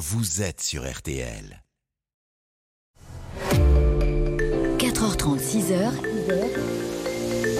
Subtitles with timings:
[0.00, 1.62] vous êtes sur RTL.
[4.78, 5.92] 4h30, 6h.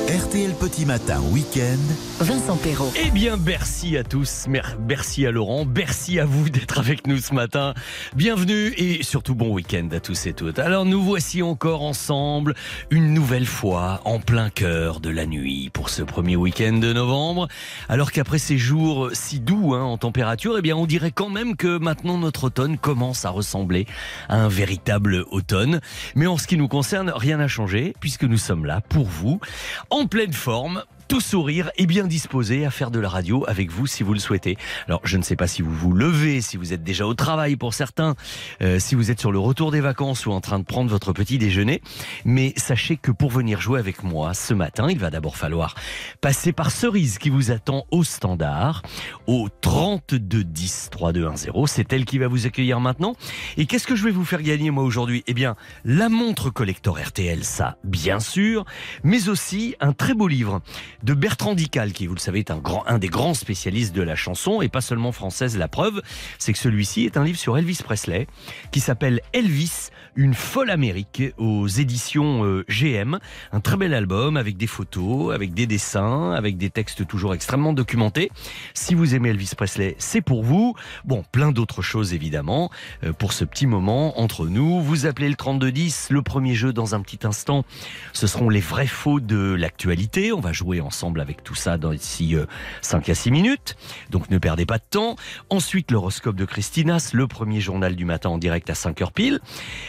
[0.09, 1.77] RTL Petit Matin Week-end.
[2.21, 2.93] Vincent Perrault.
[3.03, 7.17] Eh bien, merci à tous, mer- merci à Laurent, merci à vous d'être avec nous
[7.17, 7.73] ce matin.
[8.15, 10.59] Bienvenue et surtout bon week-end à tous et toutes.
[10.59, 12.55] Alors, nous voici encore ensemble,
[12.91, 17.49] une nouvelle fois, en plein cœur de la nuit pour ce premier week-end de novembre.
[17.89, 21.57] Alors qu'après ces jours si doux hein, en température, eh bien, on dirait quand même
[21.57, 23.87] que maintenant notre automne commence à ressembler
[24.29, 25.81] à un véritable automne.
[26.17, 29.41] Mais en ce qui nous concerne, rien n'a changé puisque nous sommes là pour vous,
[29.89, 33.89] en pleine forme tout sourire et bien disposé à faire de la radio avec vous
[33.89, 34.57] si vous le souhaitez.
[34.87, 37.57] Alors je ne sais pas si vous vous levez, si vous êtes déjà au travail
[37.57, 38.15] pour certains,
[38.63, 41.13] euh, si vous êtes sur le retour des vacances ou en train de prendre votre
[41.13, 41.83] petit déjeuner,
[42.25, 45.75] mais sachez que pour venir jouer avec moi ce matin, il va d'abord falloir
[46.21, 48.83] passer par Cerise qui vous attend au standard
[49.27, 51.51] au 32 10 3210.
[51.67, 53.17] C'est elle qui va vous accueillir maintenant.
[53.57, 55.25] Et qu'est-ce que je vais vous faire gagner moi aujourd'hui?
[55.27, 58.65] Eh bien, la montre collector RTL, ça bien sûr,
[59.03, 60.61] mais aussi un très beau livre
[61.03, 64.03] de Bertrand Dical, qui, vous le savez, est un, grand, un des grands spécialistes de
[64.03, 65.57] la chanson, et pas seulement française.
[65.57, 66.03] La preuve,
[66.39, 68.27] c'est que celui-ci est un livre sur Elvis Presley,
[68.71, 73.19] qui s'appelle Elvis, une folle Amérique, aux éditions euh, GM.
[73.53, 77.73] Un très bel album, avec des photos, avec des dessins, avec des textes toujours extrêmement
[77.73, 78.31] documentés.
[78.75, 80.75] Si vous aimez Elvis Presley, c'est pour vous.
[81.05, 82.71] Bon, plein d'autres choses, évidemment,
[83.05, 84.81] euh, pour ce petit moment entre nous.
[84.81, 87.65] Vous appelez le 3210, le premier jeu dans un petit instant.
[88.13, 90.33] Ce seront les vrais faux de l'actualité.
[90.33, 92.35] On va jouer ensemble avec tout ça dans ici
[92.83, 93.77] 5 à 6 minutes.
[94.11, 95.15] Donc ne perdez pas de temps.
[95.51, 99.39] Ensuite, l'horoscope de Christinas, le premier journal du matin en direct à 5 heures pile.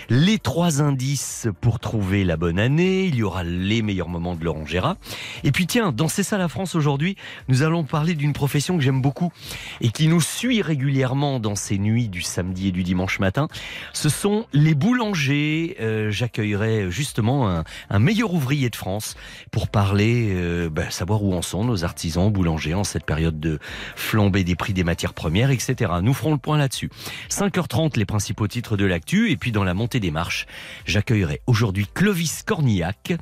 [0.10, 3.06] Les trois indices pour trouver la bonne année.
[3.06, 4.98] Il y aura les meilleurs moments de Laurent Gérard.
[5.44, 7.16] Et puis tiens, dans C'est ça la France aujourd'hui,
[7.48, 9.32] nous allons parler d'une profession que j'aime beaucoup
[9.80, 13.48] et qui nous suit régulièrement dans ces nuits du samedi et du dimanche matin.
[13.94, 15.78] Ce sont les boulangers.
[15.80, 19.16] Euh, J'accueillerai justement un, un meilleur ouvrier de France
[19.50, 23.60] pour parler, euh, ben, savoir où en sont nos artisans boulangers en cette période de
[23.96, 25.92] flambée des prix des matières premières, etc.
[26.02, 26.90] Nous ferons le point là-dessus.
[27.30, 30.46] 5h30, les principaux titres de l'actu, et puis dans la montée des marches,
[30.86, 33.14] j'accueillerai aujourd'hui Clovis Cornillac,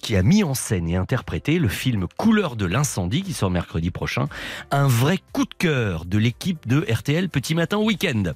[0.00, 3.90] qui a mis en scène et interprété le film Couleur de l'incendie, qui sort mercredi
[3.90, 4.26] prochain.
[4.70, 8.32] Un vrai coup de cœur de l'équipe de RTL Petit Matin Week-end.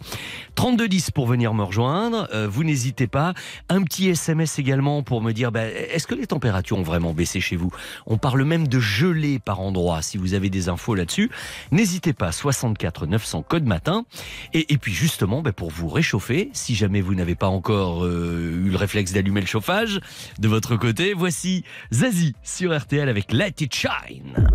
[0.55, 2.29] 3210 pour venir me rejoindre.
[2.33, 3.35] Euh, vous n'hésitez pas.
[3.69, 7.41] Un petit SMS également pour me dire, ben, est-ce que les températures ont vraiment baissé
[7.41, 7.71] chez vous?
[8.07, 10.03] On parle même de gelée par endroit.
[10.03, 11.31] Si vous avez des infos là-dessus,
[11.71, 12.33] n'hésitez pas.
[12.33, 14.05] 64 900 code matin.
[14.53, 18.63] Et, et puis justement, ben, pour vous réchauffer, si jamais vous n'avez pas encore euh,
[18.65, 20.01] eu le réflexe d'allumer le chauffage
[20.39, 24.49] de votre côté, voici Zazie sur RTL avec Let It Shine.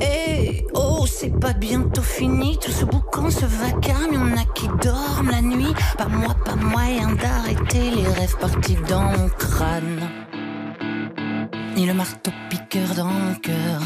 [0.00, 5.30] Eh oh, c'est pas bientôt fini, tout ce boucan, ce vacarme, y'en a qui dorment
[5.30, 5.74] la nuit.
[5.96, 10.21] Pas moi, pas moyen d'arrêter les rêves partis dans mon crâne.
[11.74, 13.80] Ni le marteau piqueur dans mon cœur.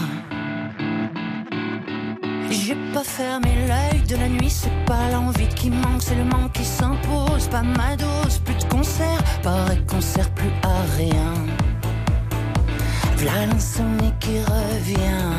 [2.51, 6.53] J'ai pas fermé l'œil de la nuit, c'est pas l'envie qui manque, c'est le manque
[6.53, 7.47] qui s'impose.
[7.49, 11.33] Pas ma dose, plus de concert, pareil qu'on sert plus à rien.
[13.19, 15.31] V'là l'insomnie qui revient.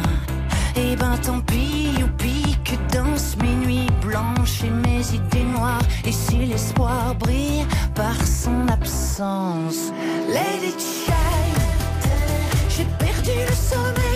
[0.78, 5.82] Et ben tant pis, youpi, que dansent mes nuits blanches et mes idées noires.
[6.06, 9.92] Et si l'espoir brille par son absence,
[10.78, 11.07] shine.
[13.28, 14.07] J'ai perdu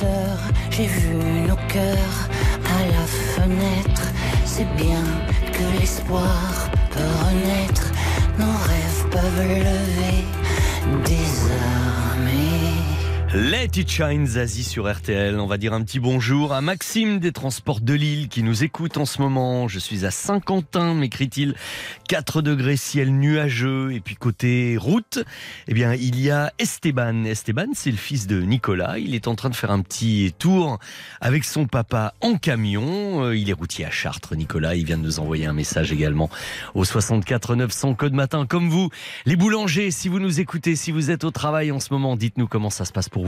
[0.00, 0.38] 20 heures,
[0.70, 1.14] j'ai vu
[1.48, 2.28] nos cœurs
[2.64, 4.02] à la fenêtre.
[4.44, 5.04] C'est bien
[5.52, 7.92] que l'espoir peut renaître.
[8.38, 10.24] Nos rêves peuvent lever
[11.04, 12.63] désarmés.
[13.36, 15.40] Let It Shine Zazie sur RTL.
[15.40, 18.96] On va dire un petit bonjour à Maxime des Transports de Lille qui nous écoute
[18.96, 19.66] en ce moment.
[19.66, 21.56] Je suis à Saint-Quentin, m'écrit-il.
[22.08, 23.92] 4 degrés ciel nuageux.
[23.92, 25.18] Et puis côté route,
[25.66, 27.24] eh bien, il y a Esteban.
[27.24, 29.00] Esteban, c'est le fils de Nicolas.
[29.00, 30.78] Il est en train de faire un petit tour
[31.20, 33.24] avec son papa en camion.
[33.24, 34.76] Euh, Il est routier à Chartres, Nicolas.
[34.76, 36.30] Il vient de nous envoyer un message également
[36.74, 38.46] au 64 900 code matin.
[38.46, 38.90] Comme vous,
[39.26, 42.46] les boulangers, si vous nous écoutez, si vous êtes au travail en ce moment, dites-nous
[42.46, 43.23] comment ça se passe pour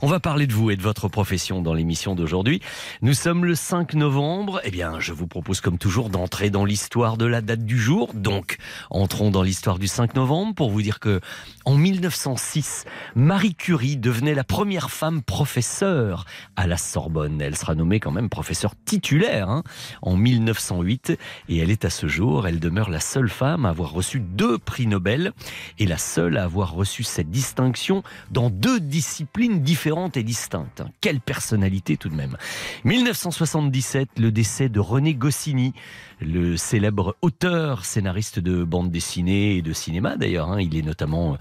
[0.00, 2.60] On va parler de vous et de votre profession dans l'émission d'aujourd'hui.
[3.02, 4.60] Nous sommes le 5 novembre.
[4.64, 8.14] Eh bien, je vous propose comme toujours d'entrer dans l'histoire de la date du jour.
[8.14, 8.58] Donc,
[8.90, 11.20] entrons dans l'histoire du 5 novembre pour vous dire que
[11.64, 12.84] en 1906,
[13.16, 16.24] Marie Curie devenait la première femme professeure
[16.54, 17.40] à la Sorbonne.
[17.40, 19.62] Elle sera nommée quand même professeure titulaire hein,
[20.02, 21.18] en 1908
[21.48, 24.58] et elle est à ce jour, elle demeure la seule femme à avoir reçu deux
[24.58, 25.32] prix Nobel
[25.78, 29.31] et la seule à avoir reçu cette distinction dans deux disciplines
[29.62, 30.82] différentes et distinctes.
[31.00, 32.36] Quelle personnalité tout de même.
[32.84, 35.72] 1977, le décès de René Goscinny,
[36.20, 40.50] le célèbre auteur, scénariste de bande dessinée et de cinéma d'ailleurs.
[40.50, 40.60] hein.
[40.60, 41.36] Il est notamment euh,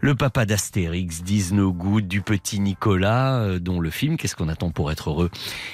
[0.00, 4.70] le papa d'Astérix, Disno Good, du petit Nicolas, euh, dont le film Qu'est-ce qu'on attend
[4.70, 5.30] pour être heureux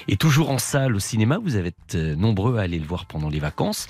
[0.07, 1.37] est toujours en salle au cinéma.
[1.37, 3.87] Vous été euh, nombreux à aller le voir pendant les vacances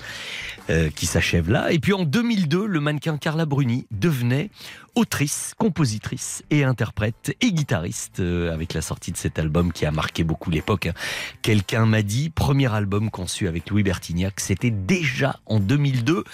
[0.96, 1.70] qui s'achèvent là.
[1.72, 4.50] Et puis en 2002, le mannequin Carla Bruni devenait
[4.94, 9.90] autrice, compositrice et interprète et guitariste euh, avec la sortie de cet album qui a
[9.90, 10.86] marqué beaucoup l'époque.
[10.86, 10.94] hein.
[11.42, 16.24] Quelqu'un m'a dit, premier album conçu avec Louis Bertignac, c'était déjà en 2002,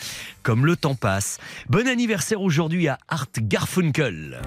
[0.42, 1.38] comme le temps passe.
[1.68, 4.40] Bon anniversaire aujourd'hui à Art Garfunkel.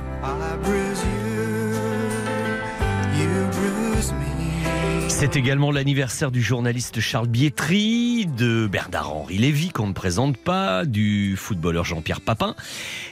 [5.12, 11.36] C'est également l'anniversaire du journaliste Charles Bietri, de Bernard-Henri Lévy, qu'on ne présente pas, du
[11.38, 12.56] footballeur Jean-Pierre Papin.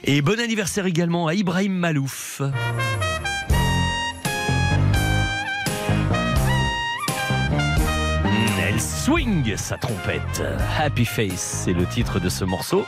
[0.02, 2.42] Et bon anniversaire également à Ibrahim Malouf.
[8.80, 10.42] Swing sa trompette.
[10.78, 12.86] Happy Face, c'est le titre de ce morceau.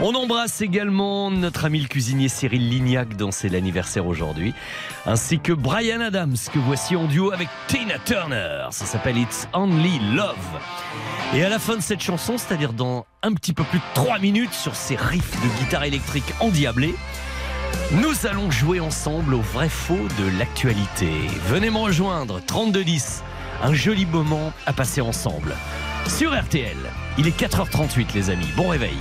[0.00, 4.54] On embrasse également notre ami le cuisinier Cyril Lignac dont c'est l'anniversaire aujourd'hui,
[5.04, 8.66] ainsi que Brian Adams que voici en duo avec Tina Turner.
[8.70, 10.34] Ça s'appelle It's Only Love.
[11.34, 14.18] Et à la fin de cette chanson, c'est-à-dire dans un petit peu plus de 3
[14.18, 16.94] minutes sur ces riffs de guitare électrique endiablés,
[17.92, 21.10] nous allons jouer ensemble au vrai faux de l'actualité.
[21.48, 23.22] Venez me rejoindre, 3210.
[23.62, 25.54] Un joli moment à passer ensemble.
[26.06, 26.76] Sur RTL,
[27.18, 28.96] il est 4h38 les amis, bon réveil.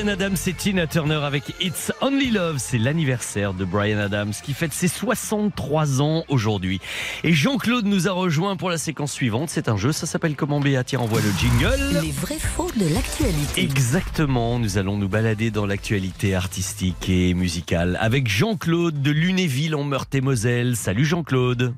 [0.00, 2.56] Brian Adams et Tina Turner avec It's Only Love.
[2.56, 6.80] C'est l'anniversaire de Brian Adams qui fête ses 63 ans aujourd'hui.
[7.22, 9.50] Et Jean-Claude nous a rejoint pour la séquence suivante.
[9.50, 12.00] C'est un jeu, ça s'appelle comment Béa Tiens, envoie le jingle.
[12.02, 13.60] Les vrais faux de l'actualité.
[13.60, 19.84] Exactement, nous allons nous balader dans l'actualité artistique et musicale avec Jean-Claude de Lunéville en
[19.84, 20.76] Meurthe-et-Moselle.
[20.76, 21.74] Salut Jean-Claude.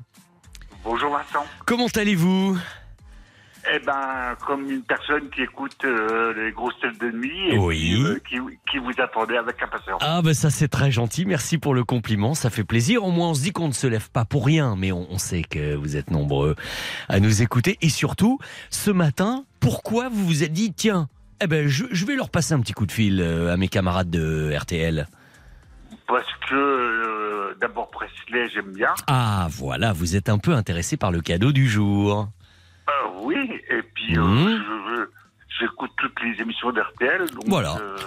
[0.85, 1.45] Bonjour Vincent.
[1.65, 2.57] Comment allez-vous?
[3.73, 7.95] Eh ben, comme une personne qui écoute euh, les grosses têtes de nuit et Oui.
[7.97, 8.35] euh, qui,
[8.69, 10.01] qui vous attendait avec impatience.
[10.01, 13.05] Ah ben ça c'est très gentil, merci pour le compliment, ça fait plaisir.
[13.05, 15.17] Au moins on se dit qu'on ne se lève pas pour rien, mais on, on
[15.17, 16.55] sait que vous êtes nombreux
[17.07, 17.77] à nous écouter.
[17.81, 18.37] Et surtout,
[18.69, 21.07] ce matin, pourquoi vous vous êtes dit, tiens,
[21.41, 23.69] eh ben je, je vais leur passer un petit coup de fil euh, à mes
[23.69, 25.07] camarades de RTL
[26.07, 28.93] Parce que euh, d'abord Presley, j'aime bien.
[29.07, 32.27] Ah voilà, vous êtes un peu intéressé par le cadeau du jour.
[32.89, 33.35] Euh, oui,
[33.69, 34.21] et puis euh,
[34.57, 35.05] je- je-
[35.59, 37.25] j'écoute toutes les émissions d'RTL.
[37.47, 37.77] Voilà.
[37.81, 37.97] euh,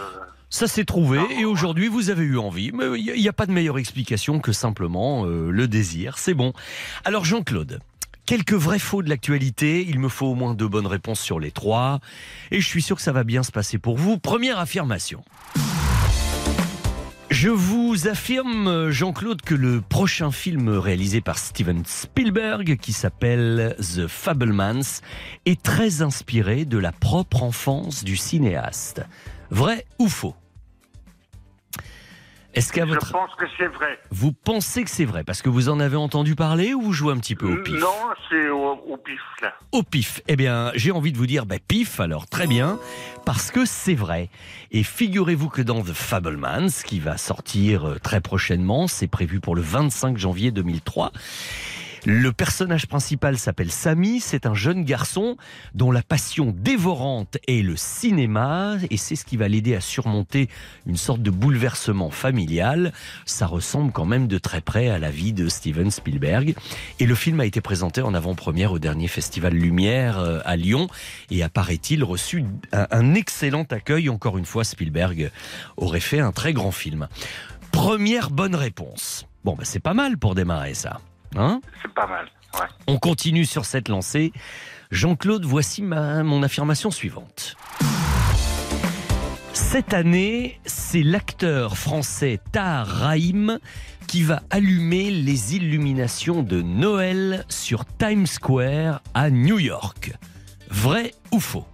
[0.50, 2.70] Ça s'est trouvé Ah, et aujourd'hui vous avez eu envie.
[2.72, 6.18] Mais il n'y a, pas de meilleure explication que simplement euh, le désir.
[6.18, 6.52] C'est bon.
[7.04, 7.80] Alors Jean-Claude,
[8.26, 9.84] quelques vrais faux de l'actualité.
[9.88, 12.00] Il me faut au moins deux bonnes réponses sur les trois.
[12.50, 14.18] Et je suis sûr que ça va bien se passer pour vous.
[14.18, 15.24] Première affirmation.
[17.30, 24.06] Je vous affirme, Jean-Claude, que le prochain film réalisé par Steven Spielberg, qui s'appelle The
[24.06, 25.02] Fablemans,
[25.44, 29.02] est très inspiré de la propre enfance du cinéaste.
[29.50, 30.34] Vrai ou faux?
[32.56, 33.12] Est-ce qu'à je votre...
[33.12, 33.98] pense que c'est vrai.
[34.10, 37.12] Vous pensez que c'est vrai Parce que vous en avez entendu parler ou vous jouez
[37.12, 37.78] un petit peu au pif?
[37.78, 37.86] Non,
[38.30, 39.52] c'est au, au pif là.
[39.72, 40.22] au pif.
[40.26, 42.78] Eh bien, j'ai envie de vous dire, bah, pif, alors très bien,
[43.26, 44.30] parce que c'est vrai.
[44.72, 49.54] Et figurez-vous que dans The Fablemans, qui va sortir euh, très prochainement, c'est prévu pour
[49.54, 51.12] le 25 janvier 2003,
[52.08, 55.36] le personnage principal s'appelle Samy, c'est un jeune garçon
[55.74, 60.48] dont la passion dévorante est le cinéma, et c'est ce qui va l'aider à surmonter
[60.86, 62.92] une sorte de bouleversement familial.
[63.24, 66.54] Ça ressemble quand même de très près à la vie de Steven Spielberg.
[67.00, 70.86] Et le film a été présenté en avant-première au dernier Festival Lumière euh, à Lyon
[71.32, 74.10] et a, paraît-il, reçu un, un excellent accueil.
[74.10, 75.32] Encore une fois, Spielberg
[75.76, 77.08] aurait fait un très grand film.
[77.72, 79.26] Première bonne réponse.
[79.44, 81.00] Bon, bah, c'est pas mal pour démarrer ça.
[81.34, 82.26] Hein C'est pas mal.
[82.54, 82.66] Ouais.
[82.86, 84.32] On continue sur cette lancée.
[84.90, 87.56] Jean-Claude, voici ma, mon affirmation suivante.
[89.52, 93.58] Cette année, c'est l'acteur français Tahar Rahim
[94.06, 100.12] qui va allumer les illuminations de Noël sur Times Square à New York.
[100.70, 101.66] Vrai ou faux?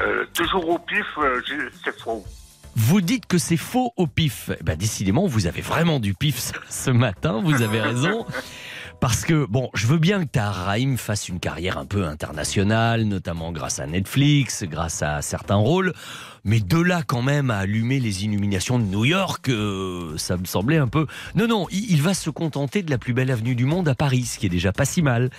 [0.00, 1.40] Euh, toujours au pif, euh,
[1.84, 2.24] c'est faux.
[2.82, 4.50] Vous dites que c'est faux au pif.
[4.58, 8.24] Eh ben, décidément, vous avez vraiment du pif ce, ce matin, vous avez raison.
[9.00, 13.04] Parce que, bon, je veux bien que Tahar Rahim fasse une carrière un peu internationale,
[13.04, 15.94] notamment grâce à Netflix, grâce à certains rôles.
[16.44, 20.44] Mais de là, quand même, à allumer les illuminations de New York, euh, ça me
[20.44, 21.06] semblait un peu...
[21.34, 23.94] Non, non, il, il va se contenter de la plus belle avenue du monde à
[23.94, 25.30] Paris, ce qui est déjà pas si mal.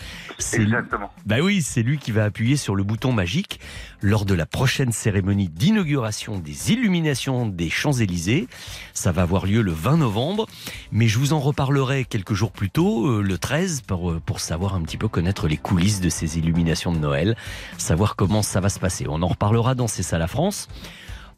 [0.53, 1.11] Exactement.
[1.25, 3.59] bah oui, c'est lui qui va appuyer sur le bouton magique
[4.01, 8.47] lors de la prochaine cérémonie d'inauguration des illuminations des Champs-Élysées.
[8.93, 10.47] Ça va avoir lieu le 20 novembre,
[10.91, 13.50] mais je vous en reparlerai quelques jours plus tôt, euh, le 13,
[13.85, 17.35] pour, euh, pour savoir un petit peu connaître les coulisses de ces illuminations de Noël,
[17.77, 19.05] savoir comment ça va se passer.
[19.09, 20.67] On en reparlera dans C'est ça la France.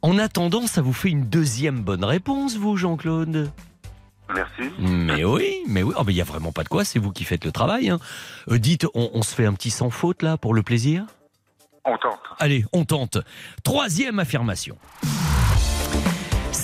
[0.02, 3.52] En attendant, ça vous fait une deuxième bonne réponse, vous, Jean-Claude
[4.34, 4.72] Merci.
[4.80, 5.94] mais oui, mais oui.
[5.98, 7.90] Oh, mais il y a vraiment pas de quoi, c'est vous qui faites le travail.
[7.90, 8.00] hein.
[8.50, 11.06] Euh, dites, on, on se fait un petit sans faute là pour le plaisir?
[11.86, 12.20] On tente.
[12.40, 13.18] Allez, on tente.
[13.64, 14.78] Troisième affirmation.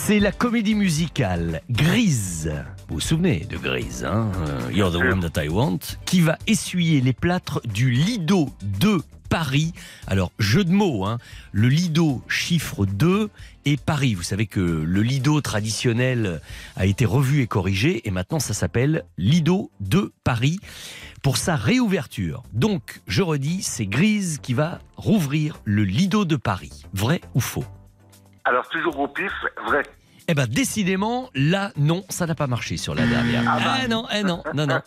[0.09, 2.51] C'est la comédie musicale Grise.
[2.87, 6.35] Vous vous souvenez de Grise, hein Euh, You're the one that I want, qui va
[6.47, 9.71] essuyer les plâtres du Lido 2 Paris.
[10.07, 11.19] Alors, jeu de mots, hein.
[11.51, 13.29] Le Lido chiffre 2
[13.65, 14.15] et Paris.
[14.15, 16.41] Vous savez que le Lido traditionnel
[16.75, 20.59] a été revu et corrigé et maintenant ça s'appelle Lido 2 Paris
[21.21, 22.41] pour sa réouverture.
[22.51, 26.83] Donc, je redis, c'est Grise qui va rouvrir le Lido de Paris.
[26.95, 27.65] Vrai ou faux?
[28.45, 29.31] Alors, toujours au pif,
[29.67, 29.83] vrai.
[30.31, 33.43] Eh ben, décidément, là, non, ça n'a pas marché sur la dernière.
[33.48, 33.77] Ah bah.
[33.81, 34.79] Ah non, eh non, non, non.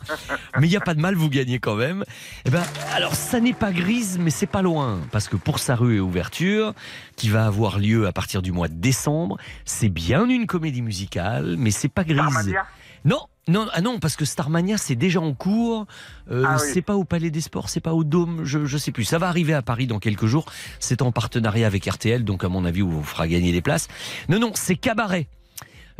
[0.61, 2.05] Mais il n'y a pas de mal, vous gagnez quand même.
[2.45, 2.63] Eh ben,
[2.95, 5.01] alors, ça n'est pas grise, mais c'est pas loin.
[5.11, 6.75] Parce que pour sa réouverture,
[7.17, 11.57] qui va avoir lieu à partir du mois de décembre, c'est bien une comédie musicale,
[11.59, 12.55] mais c'est pas grise.
[13.05, 15.87] Non, non, ah non, parce que Starmania c'est déjà en cours.
[16.31, 16.71] Euh, Ah oui.
[16.73, 19.05] C'est pas au Palais des Sports, c'est pas au Dôme, je, je sais plus.
[19.05, 20.45] Ça va arriver à Paris dans quelques jours.
[20.79, 23.89] C'est en partenariat avec RTL, donc à mon avis, on vous fera gagner des places.
[24.29, 25.27] Non, non, c'est Cabaret.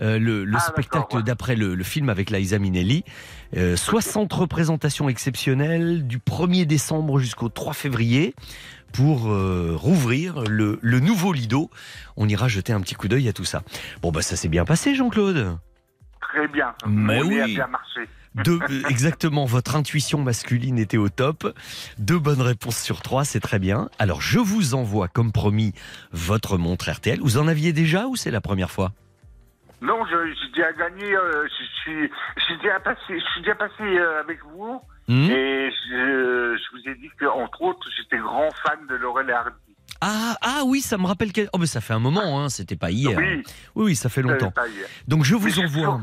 [0.01, 1.23] Euh, le le Ah, spectacle ouais.
[1.23, 3.05] d'après le, le film avec Liza Minnelli.
[3.57, 8.35] Euh, 60 représentations exceptionnelles du 1er décembre jusqu'au 3 février
[8.93, 11.71] pour euh, rouvrir le, le nouveau Lido.
[12.17, 13.63] On ira jeter un petit coup d'œil à tout ça.
[14.01, 15.59] Bon, bah ça s'est bien passé, Jean-Claude.
[16.33, 16.75] Très bien.
[16.87, 17.55] Mais oui.
[17.55, 18.09] bien marché.
[18.35, 21.53] Deux- euh, exactement, votre intuition masculine était au top.
[21.99, 23.91] Deux bonnes réponses sur trois, c'est très bien.
[23.99, 25.75] Alors, je vous envoie, comme promis,
[26.13, 27.21] votre montre RTL.
[27.21, 28.93] Vous en aviez déjà ou c'est la première fois?
[29.83, 31.15] Non, j'ai déjà gagné.
[31.15, 34.81] euh, je suis, déjà passé, déjà euh, avec vous.
[35.09, 39.29] Hmm Et je, je vous ai dit que, entre autres, j'étais grand fan de Laurel
[39.29, 39.72] et Hardy.
[40.03, 41.33] Ah, ah oui, ça me rappelle.
[41.33, 43.17] quel- Oh, mais ça fait un moment, hein, c'était pas hier.
[43.17, 43.43] Oui,
[43.75, 44.51] Oui, oui, ça fait longtemps.
[44.51, 44.87] pas hier.
[45.09, 46.01] Donc, je vous envoie.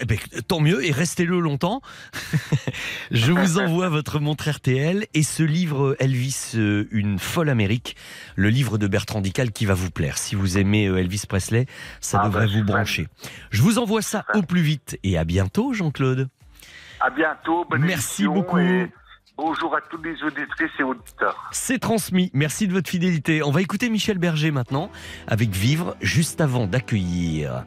[0.00, 0.18] Eh ben,
[0.48, 1.82] tant mieux, et restez-le longtemps.
[3.10, 7.94] Je vous envoie votre montre RTL et ce livre Elvis, euh, une folle Amérique,
[8.34, 10.16] le livre de Bertrand Dical qui va vous plaire.
[10.16, 11.66] Si vous aimez euh, Elvis Presley,
[12.00, 12.74] ça Ah, devrait bah, je vous fan.
[12.76, 13.08] brancher.
[13.50, 16.28] Je vous envoie ça au plus vite et à bientôt, Jean-Claude.
[17.00, 17.66] À bientôt.
[17.68, 18.56] Bonne Merci beaucoup.
[18.58, 18.90] et
[19.36, 21.48] bonjour à tous les auditrices et auditeurs.
[21.52, 22.30] C'est transmis.
[22.34, 23.42] Merci de votre fidélité.
[23.42, 24.90] On va écouter Michel Berger maintenant
[25.26, 27.64] avec Vivre, juste avant d'accueillir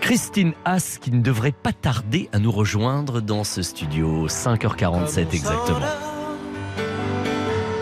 [0.00, 4.28] Christine Haas qui ne devrait pas tarder à nous rejoindre dans ce studio.
[4.28, 5.80] 5h47 exactement.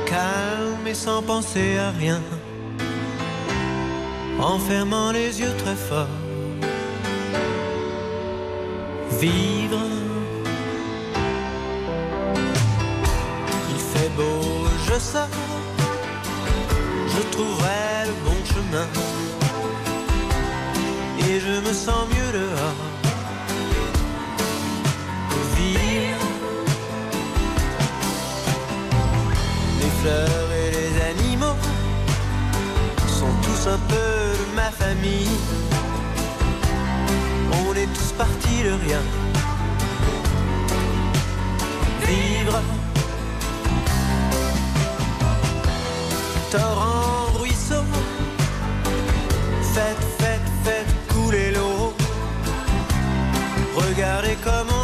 [0.06, 2.20] Calme et sans penser à rien,
[4.38, 6.06] en fermant les yeux très fort.
[9.20, 10.01] Vivre.
[14.14, 15.26] Je sors,
[17.08, 18.86] je trouverai le bon chemin.
[21.20, 22.82] Et je me sens mieux dehors.
[25.56, 26.26] Vivre.
[29.80, 31.56] Les fleurs et les animaux
[33.06, 35.38] sont tous un peu de ma famille.
[37.64, 39.00] On est tous partis de rien.
[42.06, 42.81] Vivre.
[46.52, 47.82] Torrent, ruisseau.
[49.72, 51.94] Faites, faites, faites couler l'eau.
[53.74, 54.81] Regardez comme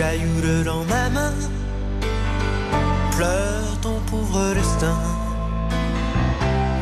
[0.00, 1.34] caillou dans ma main.
[3.16, 4.98] Pleure ton pauvre destin.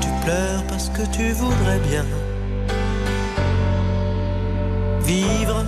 [0.00, 2.04] Tu pleures parce que tu voudrais bien
[5.02, 5.64] vivre.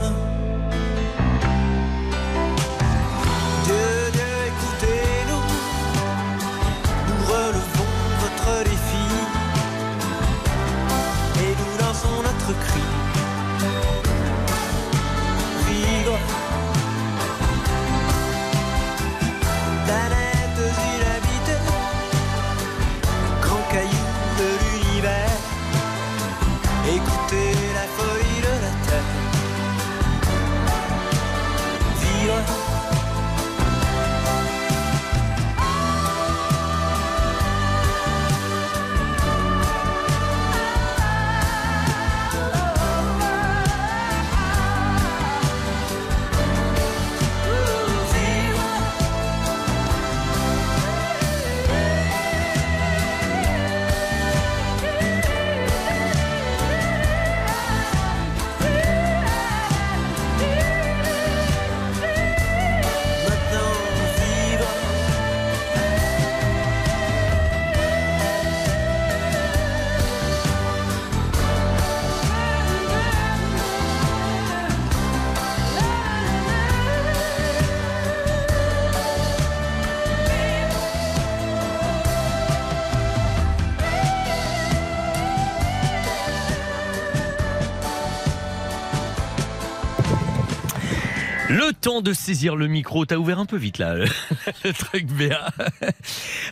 [92.02, 93.94] De saisir le micro, t'as ouvert un peu vite là,
[94.64, 95.50] le, truc Béa.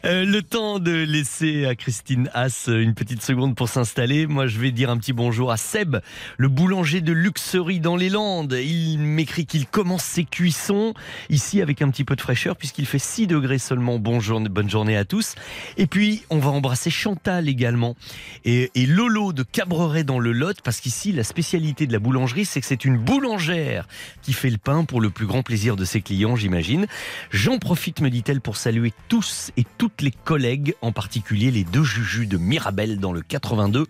[0.05, 4.27] Euh, le temps de laisser à Christine Haas une petite seconde pour s'installer.
[4.27, 5.97] Moi, je vais dire un petit bonjour à Seb,
[6.37, 8.53] le boulanger de luxerie dans les Landes.
[8.53, 10.95] Il m'écrit qu'il commence ses cuissons
[11.31, 13.99] ici avec un petit peu de fraîcheur puisqu'il fait 6 degrés seulement.
[13.99, 15.35] Bonjour, bonne journée à tous.
[15.77, 17.97] Et puis, on va embrasser Chantal également
[18.45, 22.45] et, et Lolo de Cabreret dans le Lot parce qu'ici, la spécialité de la boulangerie,
[22.45, 23.89] c'est que c'est une boulangère
[24.23, 26.87] qui fait le pain pour le plus grand plaisir de ses clients, j'imagine.
[27.31, 31.85] J'en profite, me dit-elle, pour saluer tous et toutes les collègues, en particulier les deux
[31.85, 33.87] jujus de Mirabel dans le 82.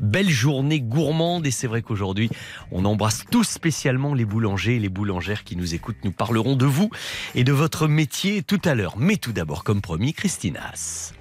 [0.00, 2.30] Belle journée gourmande et c'est vrai qu'aujourd'hui,
[2.72, 6.04] on embrasse tous spécialement les boulangers et les boulangères qui nous écoutent.
[6.04, 6.90] Nous parlerons de vous
[7.34, 8.96] et de votre métier tout à l'heure.
[8.96, 11.12] Mais tout d'abord, comme promis, Christinas.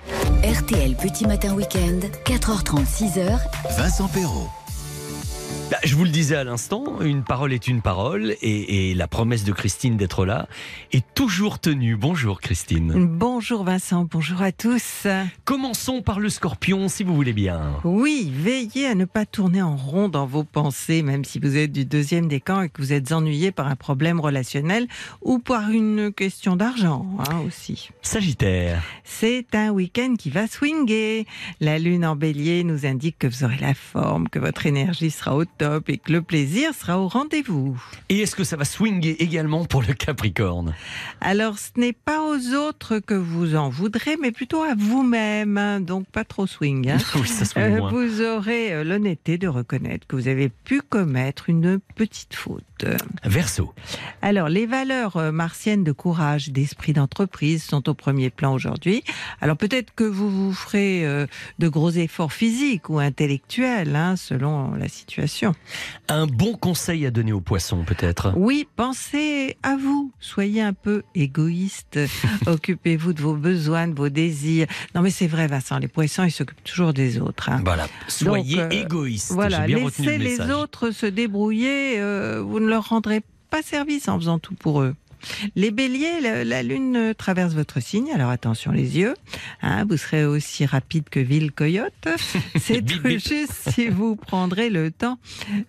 [0.44, 3.40] RTL Petit Matin Week-end, 4h30, 6h.
[3.78, 4.50] Vincent Perrault.
[5.72, 9.08] Bah, je vous le disais à l'instant, une parole est une parole et, et la
[9.08, 10.48] promesse de Christine d'être là
[10.92, 11.96] est toujours tenue.
[11.96, 13.08] Bonjour Christine.
[13.08, 15.06] Bonjour Vincent, bonjour à tous.
[15.46, 17.74] Commençons par le scorpion si vous voulez bien.
[17.84, 21.72] Oui, veillez à ne pas tourner en rond dans vos pensées, même si vous êtes
[21.72, 24.88] du deuxième décan et que vous êtes ennuyé par un problème relationnel
[25.22, 27.90] ou par une question d'argent hein, aussi.
[28.02, 28.82] Sagittaire.
[29.04, 31.28] C'est un week-end qui va swinger.
[31.60, 35.36] La lune en bélier nous indique que vous aurez la forme, que votre énergie sera
[35.40, 37.82] au top et que le plaisir sera au rendez-vous.
[38.10, 40.74] Et est-ce que ça va swinger également pour le Capricorne?
[41.22, 45.58] Alors, ce n'est pas aux autres que vous en voudrez, mais plutôt à vous-même.
[45.58, 46.90] hein, Donc, pas trop swing.
[46.90, 46.98] hein.
[47.16, 51.50] Oui, ça swing Euh, vous aurez euh, l'honnêteté de reconnaître que vous avez pu commettre
[51.50, 52.64] une petite faute.
[53.26, 53.74] Verseau.
[54.22, 59.04] Alors, les valeurs euh, martiennes de courage, d'esprit d'entreprise sont au premier plan aujourd'hui.
[59.42, 61.26] Alors, peut-être que vous vous ferez euh,
[61.60, 65.29] de gros efforts physiques ou intellectuels, hein, selon la situation.
[66.08, 68.34] Un bon conseil à donner aux poissons peut-être?
[68.36, 70.12] Oui, pensez à vous.
[70.20, 72.00] Soyez un peu égoïste.
[72.48, 74.68] Occupez-vous de vos besoins, de vos désirs.
[74.96, 77.50] Non, mais c'est vrai, Vincent, les poissons, ils s'occupent toujours des autres.
[77.50, 77.62] hein.
[77.64, 79.32] Voilà, soyez Donc, euh, égoïste.
[79.32, 82.00] Voilà, bien laissez le les autres se débrouiller.
[82.00, 84.96] euh, vous ne leur rendrez pas service en faisant tout pour eux.
[85.56, 89.14] Les béliers, la, la lune traverse votre signe, alors attention les yeux.
[89.62, 92.08] hein, vous serez aussi rapide que ville coyote.
[92.60, 95.18] C'est tout juste si vous prendrez le temps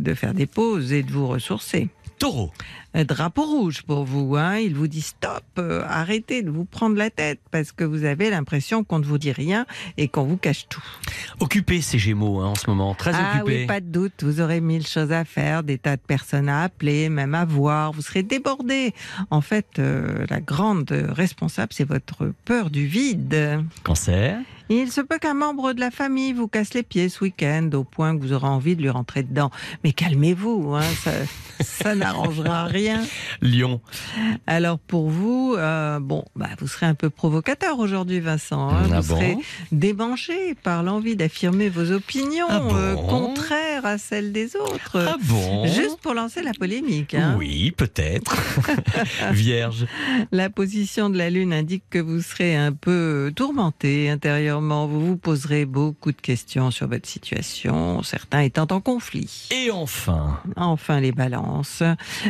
[0.00, 1.88] de faire des pauses et de vous ressourcer.
[2.18, 2.52] Taureau.
[2.92, 4.36] Un drapeau rouge pour vous.
[4.36, 4.58] Hein.
[4.58, 8.30] Il vous dit stop, euh, arrêtez de vous prendre la tête parce que vous avez
[8.30, 9.64] l'impression qu'on ne vous dit rien
[9.96, 10.82] et qu'on vous cache tout.
[11.38, 13.60] Occupé ces Gémeaux hein, en ce moment, très ah occupé.
[13.60, 16.62] oui, pas de doute, vous aurez mille choses à faire, des tas de personnes à
[16.62, 17.92] appeler, même à voir.
[17.92, 18.92] Vous serez débordé.
[19.30, 23.64] En fait, euh, la grande responsable, c'est votre peur du vide.
[23.84, 24.38] Cancer.
[24.72, 27.82] Il se peut qu'un membre de la famille vous casse les pieds ce week-end au
[27.82, 29.50] point que vous aurez envie de lui rentrer dedans.
[29.82, 31.10] Mais calmez-vous, hein, ça,
[31.60, 32.79] ça n'arrangera rien.
[33.40, 33.80] Lion.
[34.46, 38.68] Alors pour vous, euh, bon, bah, vous serez un peu provocateur aujourd'hui, Vincent.
[38.70, 38.82] hein.
[38.92, 39.36] Ah vous bon serez
[39.72, 44.96] démanché par l'envie d'affirmer vos opinions Ah bon euh, contraires à celles des autres.
[44.96, 47.14] Ah bon Juste pour lancer la polémique.
[47.14, 47.34] hein.
[47.38, 48.36] Oui, peut-être.
[49.32, 49.86] Vierge.
[50.32, 54.86] La position de la Lune indique que vous serez un peu tourmenté intérieurement.
[54.86, 59.48] Vous vous poserez beaucoup de questions sur votre situation, certains étant en conflit.
[59.50, 61.82] Et enfin, Enfin, les balances.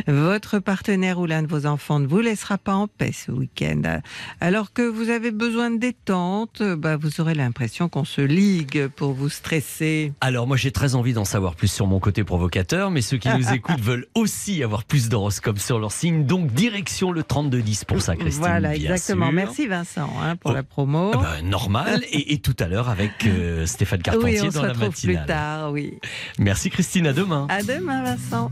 [0.07, 3.99] Votre partenaire ou l'un de vos enfants ne vous laissera pas en paix ce week-end.
[4.39, 9.13] Alors que vous avez besoin de détente, bah, vous aurez l'impression qu'on se ligue pour
[9.13, 10.13] vous stresser.
[10.21, 13.29] alors moi j'ai très envie d'en savoir plus sur mon côté provocateur, mais ceux qui
[13.29, 18.01] nous écoutent veulent aussi avoir plus d'horoscopes sur leur signe, donc direction le 3210 pour
[18.01, 18.43] ça, Christine.
[18.43, 19.27] voilà, exactement.
[19.27, 19.33] sûr.
[19.35, 20.53] Merci Vincent hein, pour Oh.
[20.53, 21.11] la promo.
[21.13, 24.55] Ah bah, normal, et, et tout à l'heure avec euh, Stéphane Carpentier oui, on se
[24.57, 25.27] dans la retrouve plus matinale.
[25.27, 25.99] tard, oui.
[26.39, 27.47] Merci Christine, à demain.
[27.49, 28.49] À demain Vincent.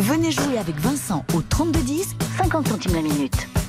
[0.00, 3.59] Venez jouer avec Vincent au 3210, 50 centimes la minute.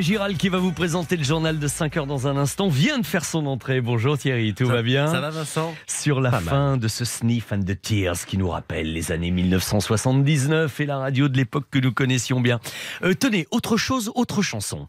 [0.00, 3.04] Dagiral qui va vous présenter le journal de 5 heures dans un instant vient de
[3.04, 3.82] faire son entrée.
[3.82, 6.48] Bonjour Thierry, tout va bien Ça va Vincent Sur la Pas mal.
[6.48, 10.96] fin de ce Sniff and the Tears qui nous rappelle les années 1979 et la
[10.96, 12.60] radio de l'époque que nous connaissions bien.
[13.02, 14.88] Euh, tenez, autre chose, autre chanson.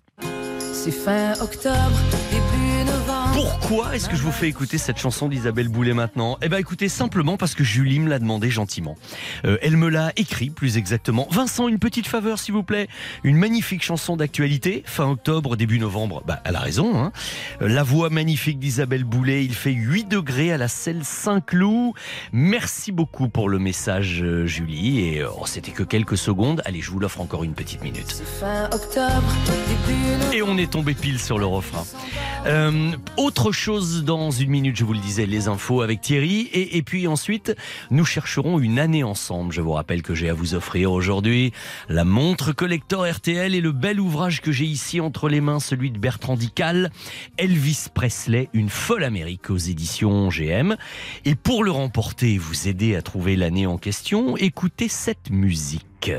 [0.71, 1.75] C'est fin octobre.
[3.59, 6.37] Pourquoi est-ce que je vous fais écouter cette chanson d'Isabelle Boulet maintenant?
[6.41, 8.95] Eh bien écoutez, simplement parce que Julie me l'a demandé gentiment.
[9.45, 11.27] Euh, elle me l'a écrit plus exactement.
[11.31, 12.87] Vincent, une petite faveur s'il vous plaît.
[13.23, 16.23] Une magnifique chanson d'actualité, fin octobre, début novembre.
[16.25, 16.97] Bah, elle a raison.
[16.97, 17.11] Hein
[17.61, 21.93] Euh, la voix magnifique d'Isabelle Boulet, il fait 8 degrés à la selle Saint-Cloud.
[22.33, 24.99] Merci beaucoup pour le message euh, Julie.
[24.99, 26.61] Et oh, c'était que quelques secondes.
[26.65, 28.21] Allez, je vous l'offre encore une petite minute.
[28.39, 30.33] Fin octobre, début novembre.
[30.33, 31.83] Et on est tombé pile sur le refrain.
[32.47, 36.41] Euh, autre chose dans une minute, je vous le disais, les infos avec Thierry.
[36.53, 37.55] Et, et puis ensuite,
[37.89, 39.51] nous chercherons une année ensemble.
[39.51, 41.51] Je vous rappelle que j'ai à vous offrir aujourd'hui
[41.89, 45.89] la montre collector RTL et le bel ouvrage que j'ai ici entre les mains, celui
[45.89, 46.91] de Bertrand Dical,
[47.39, 50.75] Elvis Presley, une folle Amérique aux éditions GM.
[51.25, 56.11] Et pour le remporter et vous aider à trouver l'année en question, écoutez cette musique.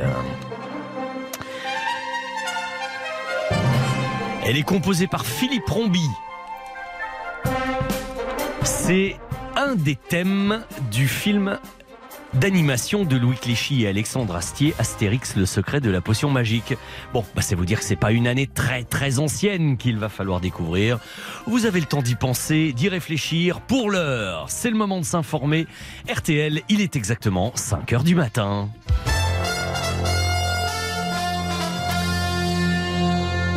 [4.44, 6.08] Elle est composée par Philippe Rombi.
[8.64, 9.16] C'est
[9.56, 11.58] un des thèmes du film
[12.34, 16.74] d'animation de Louis Clichy et Alexandre Astier, Astérix, le secret de la potion magique.
[17.12, 20.08] Bon, bah c'est vous dire que c'est pas une année très très ancienne qu'il va
[20.08, 20.98] falloir découvrir.
[21.46, 23.60] Vous avez le temps d'y penser, d'y réfléchir.
[23.60, 25.66] Pour l'heure, c'est le moment de s'informer.
[26.10, 28.68] RTL, il est exactement 5 heures du matin.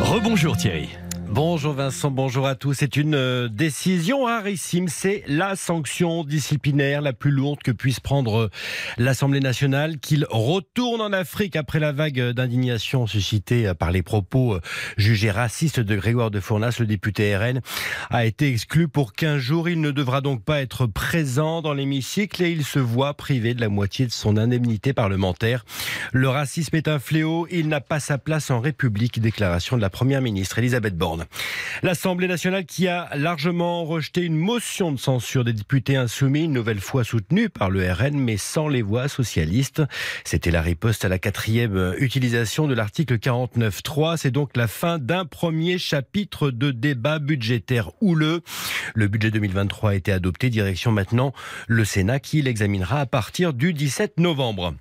[0.00, 0.90] Rebonjour Thierry.
[1.36, 2.72] Bonjour Vincent, bonjour à tous.
[2.72, 4.88] C'est une euh, décision rarissime.
[4.88, 8.50] C'est la sanction disciplinaire la plus lourde que puisse prendre euh,
[8.96, 9.98] l'Assemblée nationale.
[9.98, 14.60] Qu'il retourne en Afrique après la vague d'indignation suscitée euh, par les propos euh,
[14.96, 17.60] jugés racistes de Grégoire de Fournas, le député RN,
[18.08, 19.68] a été exclu pour 15 jours.
[19.68, 23.60] Il ne devra donc pas être présent dans l'hémicycle et il se voit privé de
[23.60, 25.66] la moitié de son indemnité parlementaire.
[26.14, 27.46] Le racisme est un fléau.
[27.50, 29.20] Il n'a pas sa place en République.
[29.20, 31.25] Déclaration de la première ministre Elisabeth Borne.
[31.82, 36.80] L'Assemblée nationale qui a largement rejeté une motion de censure des députés insoumis, une nouvelle
[36.80, 39.82] fois soutenue par le RN, mais sans les voix socialistes.
[40.24, 44.16] C'était la riposte à la quatrième utilisation de l'article 49.3.
[44.16, 48.42] C'est donc la fin d'un premier chapitre de débat budgétaire houleux.
[48.94, 50.50] Le budget 2023 a été adopté.
[50.50, 51.32] Direction maintenant
[51.66, 54.74] le Sénat qui l'examinera à partir du 17 novembre.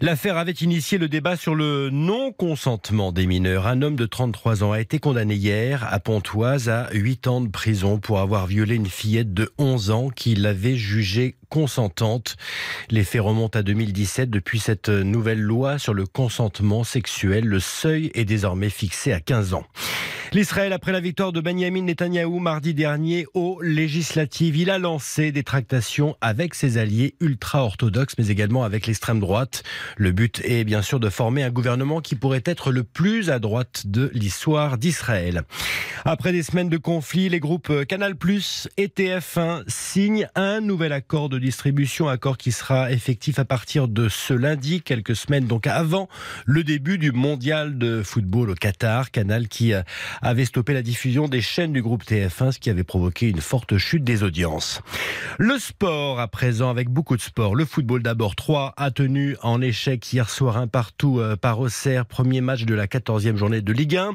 [0.00, 3.66] L'affaire avait initié le débat sur le non-consentement des mineurs.
[3.66, 7.48] Un homme de 33 ans a été condamné hier à Pontoise à 8 ans de
[7.48, 12.36] prison pour avoir violé une fillette de 11 ans qu'il avait jugée consentante.
[12.90, 14.30] Les faits remontent à 2017.
[14.30, 19.54] Depuis cette nouvelle loi sur le consentement sexuel, le seuil est désormais fixé à 15
[19.54, 19.64] ans.
[20.34, 25.42] L'Israël, après la victoire de Benjamin Netanyahou mardi dernier aux législatives, il a lancé des
[25.42, 29.62] tractations avec ses alliés ultra-orthodoxes, mais également avec l'extrême droite.
[29.96, 33.38] Le but est bien sûr de former un gouvernement qui pourrait être le plus à
[33.38, 35.42] droite de l'histoire d'Israël.
[36.04, 38.14] Après des semaines de conflit, les groupes Canal+,
[38.76, 44.08] et TF1 signent un nouvel accord de distribution, accord qui sera effectif à partir de
[44.08, 46.08] ce lundi, quelques semaines donc avant
[46.46, 49.10] le début du mondial de football au Qatar.
[49.10, 49.82] Canal qui euh,
[50.22, 53.78] avait stoppé la diffusion des chaînes du groupe TF1, ce qui avait provoqué une forte
[53.78, 54.80] chute des audiences.
[55.38, 57.54] Le sport à présent, avec beaucoup de sport.
[57.54, 62.04] Le football d'abord, 3 a tenu en échec hier soir un partout euh, par Auxerre,
[62.04, 64.10] premier match de la 14e journée de Ligue 1.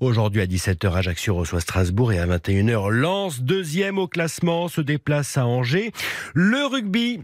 [0.00, 5.38] Aujourd'hui à 17h, Ajaccio reçoit Strasbourg et à 21h, Lens, deuxième au classement, se déplace
[5.38, 5.92] à Angers.
[6.34, 7.20] Le rugby,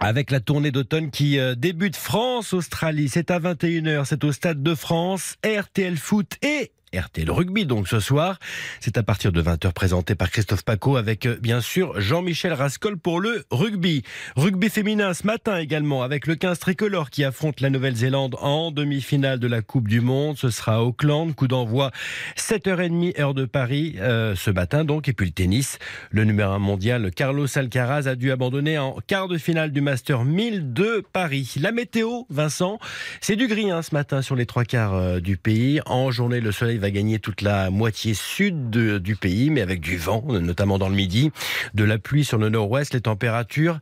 [0.00, 4.74] avec la tournée d'automne qui euh, débute France-Australie, c'est à 21h, c'est au Stade de
[4.74, 8.38] France, RTL Foot et RTL Rugby donc ce soir.
[8.80, 12.96] C'est à partir de 20h présenté par Christophe Paco avec euh, bien sûr Jean-Michel Rascol
[12.96, 14.02] pour le rugby.
[14.36, 19.38] Rugby féminin ce matin également avec le 15 tricolore qui affronte la Nouvelle-Zélande en demi-finale
[19.38, 20.36] de la Coupe du Monde.
[20.38, 21.90] Ce sera Auckland, coup d'envoi
[22.36, 25.08] 7h30 heure de Paris euh, ce matin donc.
[25.08, 25.78] Et puis le tennis,
[26.10, 30.24] le numéro 1 mondial Carlos Alcaraz a dû abandonner en quart de finale du Master
[30.24, 31.54] 1000 de Paris.
[31.60, 32.78] La météo, Vincent,
[33.20, 35.80] c'est du gris hein, ce matin sur les trois quarts euh, du pays.
[35.86, 39.80] En journée, le soleil va gagner toute la moitié sud de- du pays, mais avec
[39.80, 41.30] du vent, notamment dans le midi,
[41.74, 43.80] de la pluie sur le nord-ouest, les températures,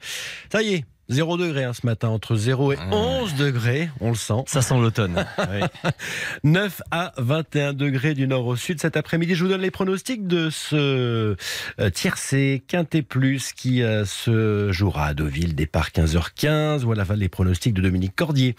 [0.52, 0.84] ça y est.
[1.08, 4.44] 0 degré hein, ce matin, entre 0 et 11 degrés, on le sent.
[4.46, 5.26] Ça sent l'automne.
[6.44, 9.34] 9 à 21 degrés du nord au sud cet après-midi.
[9.34, 11.36] Je vous donne les pronostics de ce
[11.80, 16.78] euh, tiercé Quintet Plus qui euh, se jouera à Deauville, départ 15h15.
[16.78, 18.56] Voilà les pronostics de Dominique Cordier.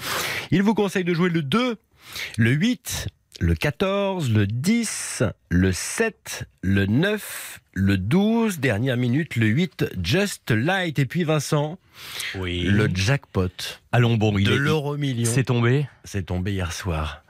[0.52, 1.78] Il vous conseille de jouer le 2,
[2.38, 3.08] le 8,
[3.44, 10.50] le 14, le 10, le 7, le 9, le 12, dernière minute, le 8, Just
[10.52, 10.98] Light.
[10.98, 11.78] Et puis Vincent,
[12.36, 12.62] Oui.
[12.62, 13.50] le jackpot
[13.92, 15.30] Allons bon, il de l'euro million.
[15.30, 15.90] C'est tombé.
[16.06, 17.26] C'est tombé hier soir.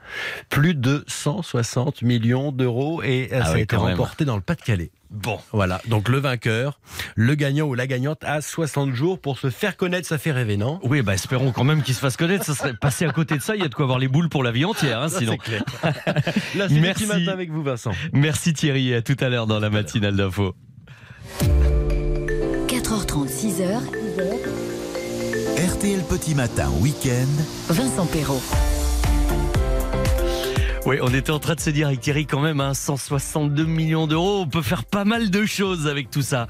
[0.50, 4.92] Plus de 160 millions d'euros et Ah ça a été remporté dans le Pas-de-Calais.
[5.14, 5.38] Bon.
[5.52, 6.80] Voilà, donc le vainqueur,
[7.14, 10.56] le gagnant ou la gagnante a 60 jours pour se faire connaître, ça fait rêver,
[10.56, 10.80] non?
[10.82, 12.44] Oui, bah espérons quand même qu'il se fasse connaître.
[12.44, 13.54] Ça serait passé à côté de ça.
[13.54, 15.32] Il y a de quoi avoir les boules pour la vie entière, hein, Ça, sinon.
[15.32, 15.62] c'est clair.
[16.56, 17.04] Là, c'est le Merci.
[17.06, 17.92] petit matin avec vous, Vincent.
[18.12, 18.90] Merci Thierry.
[18.90, 20.54] et À tout à l'heure dans la matinale d'info.
[22.68, 23.78] 4h30, 6h,
[25.74, 27.72] RTL Petit Matin Week-end.
[27.72, 28.42] Vincent Perrault.
[30.86, 34.06] Oui, on était en train de se dire avec Thierry quand même, hein, 162 millions
[34.06, 36.46] d'euros, on peut faire pas mal de choses avec tout ça.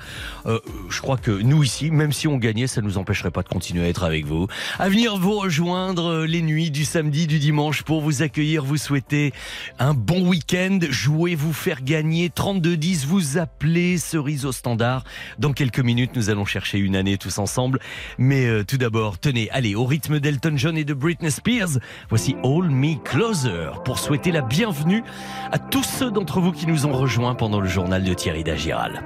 [0.47, 0.59] Euh,
[0.91, 3.85] je crois que nous ici, même si on gagnait, ça nous empêcherait pas de continuer
[3.85, 4.49] à être avec vous,
[4.81, 8.77] à venir vous rejoindre euh, les nuits du samedi, du dimanche pour vous accueillir, vous
[8.77, 9.33] souhaiter
[9.79, 15.05] un bon week-end, jouer, vous faire gagner 32-10, vous appelez cerise au standard.
[15.39, 17.79] Dans quelques minutes, nous allons chercher une année tous ensemble.
[18.19, 21.79] Mais euh, tout d'abord, tenez, allez, au rythme d'Elton John et de Britney Spears,
[22.09, 25.05] voici All Me Closer pour souhaiter la bienvenue
[25.53, 29.03] à tous ceux d'entre vous qui nous ont rejoints pendant le journal de Thierry Dagiral.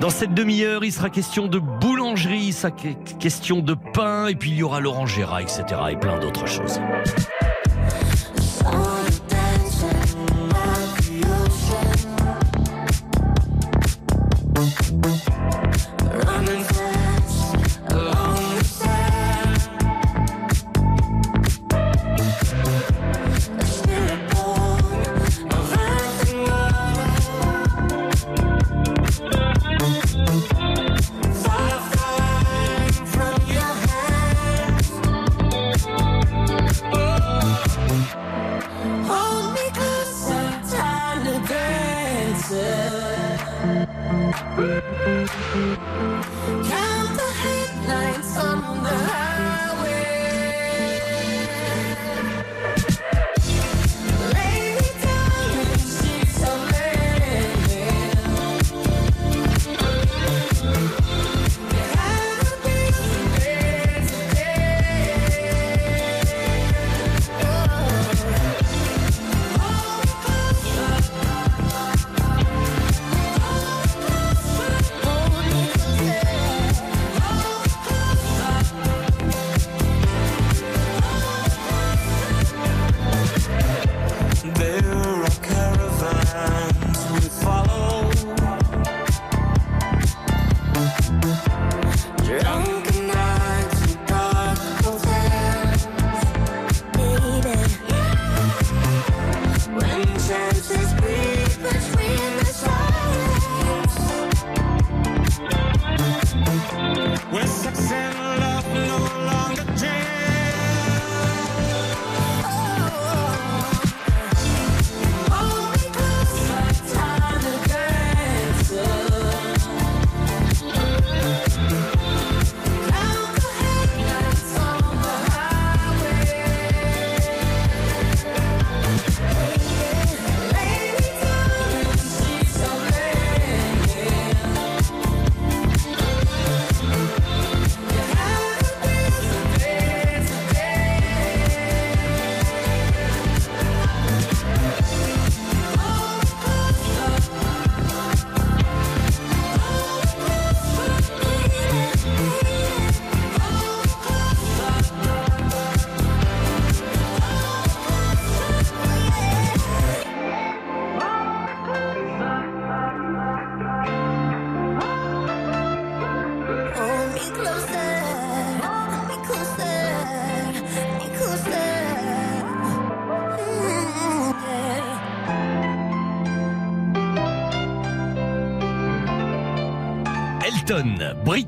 [0.00, 4.56] Dans cette demi-heure, il sera question de boulangerie, ça question de pain, et puis il
[4.56, 5.64] y aura Gérard, etc.
[5.90, 6.80] et plein d'autres choses.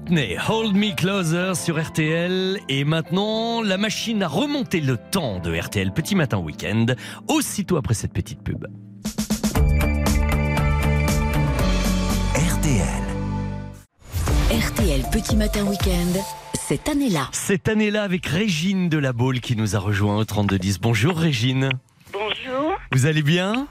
[0.07, 2.61] Britney, Hold Me Closer sur RTL.
[2.69, 6.87] Et maintenant, la machine a remonté le temps de RTL Petit Matin Week-end,
[7.27, 8.67] aussitôt après cette petite pub.
[12.35, 13.03] RTL.
[14.51, 16.21] RTL Petit Matin Week-end,
[16.55, 17.29] cette année-là.
[17.33, 20.79] Cette année-là, avec Régine de la Baule qui nous a rejoint au 3210.
[20.79, 21.71] Bonjour Régine.
[22.13, 23.67] Bonjour, Vous allez bien?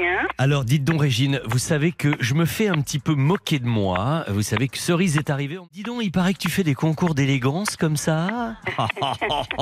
[0.00, 0.26] Bien.
[0.38, 3.66] Alors dites donc Régine, vous savez que je me fais un petit peu moquer de
[3.66, 4.24] moi.
[4.28, 5.58] Vous savez que Cerise est arrivée.
[5.72, 8.56] Dis donc, il paraît que tu fais des concours d'élégance comme ça.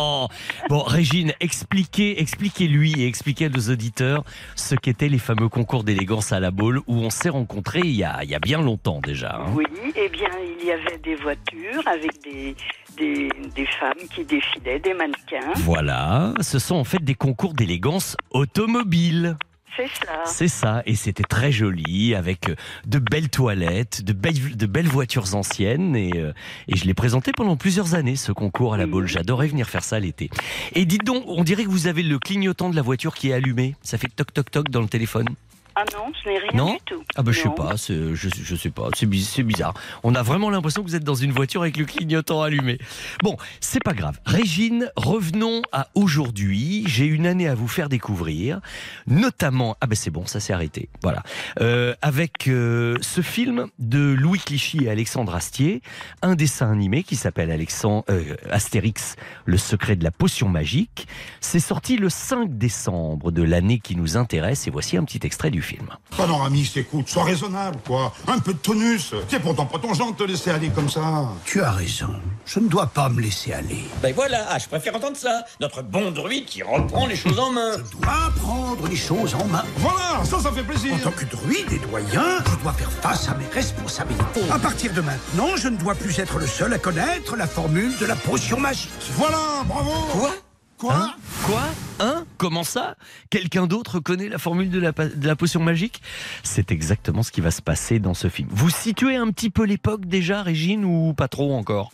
[0.69, 4.25] bon Régine, expliquez, expliquez-lui et expliquez à nos auditeurs
[4.57, 8.05] ce qu'étaient les fameux concours d'élégance à la Baule où on s'est rencontrés il y
[8.05, 9.37] a, il y a bien longtemps déjà.
[9.41, 9.53] hein.
[9.55, 9.65] Oui,
[9.97, 10.29] eh bien,
[10.61, 12.55] il y avait des voitures avec des,
[12.97, 15.53] des, des femmes qui défilaient, des mannequins.
[15.57, 19.37] Voilà, ce sont en fait des concours d'élégance automobile.
[19.77, 20.23] C'est ça.
[20.25, 22.57] C'est ça, et c'était très joli, avec euh,
[22.87, 26.33] de belles toilettes, de belles, de belles voitures anciennes, et, euh,
[26.67, 29.07] et je l'ai présenté pendant plusieurs années, ce concours à la Baule.
[29.07, 30.31] J'adorais venir faire ça l'été.
[30.75, 33.33] Et dites donc, on dirait que vous avez le clignotant de la voiture qui est
[33.33, 33.77] allumé.
[33.83, 35.29] Ça fait toc toc toc dans le téléphone.
[35.75, 37.05] Ah non, n'est rien Non du tout.
[37.15, 39.75] Ah bah je sais pas, c'est- je, je sais pas, c'est biz- c'est bizarre.
[40.03, 42.79] On a vraiment l'impression que vous êtes dans une voiture avec le clignotant allumé.
[43.23, 44.19] Bon, c'est pas grave.
[44.27, 46.83] Régine, revenons à aujourd'hui.
[46.89, 48.61] J'ai une année à vous faire découvrir,
[49.07, 50.89] notamment, ah ben c'est bon, ça s'est arrêté.
[51.03, 51.23] Voilà,
[51.61, 55.83] Euh, avec euh, ce film de Louis Clichy et Alexandre Astier,
[56.23, 61.07] un dessin animé qui s'appelle Alexandre euh, Astérix, le secret de la potion magique.
[61.41, 65.51] C'est sorti le 5 décembre de l'année qui nous intéresse et voici un petit extrait
[65.51, 65.68] du film.
[66.17, 68.13] Panoramix, écoute, sois raisonnable, quoi.
[68.27, 69.15] Un peu de tonus.
[69.29, 71.29] C'est pourtant pas ton genre de te laisser aller comme ça.
[71.45, 72.09] Tu as raison.
[72.47, 73.85] Je ne dois pas me laisser aller.
[74.03, 75.45] Ben voilà, ah, je préfère entendre ça.
[75.61, 77.73] Notre bon druide qui reprend les choses en main.
[77.77, 79.65] Je dois prendre les choses en main.
[79.77, 80.95] Voilà, ça, ça fait plaisir.
[80.95, 84.51] En tant que druide et doyen, je dois faire face à mes responsabilités.
[84.51, 87.97] À partir de maintenant, je ne dois plus être le seul à connaître la formule
[87.99, 88.91] de la potion magique.
[89.13, 89.91] Voilà, bravo.
[90.13, 90.31] Quoi?
[90.79, 91.15] Quoi Hein
[91.45, 91.63] Quoi
[91.99, 92.97] Hein Comment ça
[93.31, 96.01] Quelqu'un d'autre connaît la formule de la, potion magique
[96.45, 98.49] C'est exactement ce qui va se passer dans ce film.
[98.53, 101.91] Vous situez un petit peu l'époque déjà, Régine, ou pas trop encore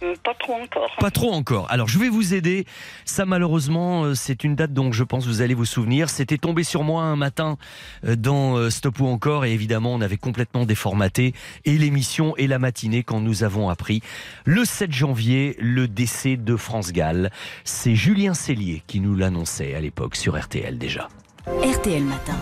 [0.00, 0.90] Pas trop encore.
[1.00, 1.66] Pas trop encore.
[1.70, 2.66] Alors je vais vous aider.
[3.04, 6.08] Ça malheureusement, euh, c'est une date dont je pense vous allez vous souvenir.
[6.08, 7.56] C'était tombé sur moi un matin
[8.04, 11.34] euh, dans euh, Stop ou encore et évidemment on avait complètement déformaté
[11.64, 14.02] et l'émission et la matinée quand nous avons appris
[14.44, 17.30] le 7 janvier le décès de France Gall.
[17.64, 21.08] C'est Julien Cellier qui nous l'annonçait à l'époque sur RTL déjà.
[21.46, 22.36] RTL Matin.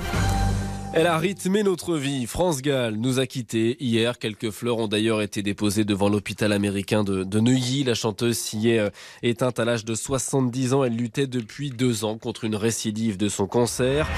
[0.99, 2.25] Elle a rythmé notre vie.
[2.25, 4.19] France Gall nous a quittés hier.
[4.19, 7.85] Quelques fleurs ont d'ailleurs été déposées devant l'hôpital américain de, Neuilly.
[7.85, 8.89] La chanteuse s'y est euh,
[9.23, 10.85] éteinte à l'âge de 70 ans.
[10.85, 14.09] Elle luttait depuis deux ans contre une récidive de son cancer.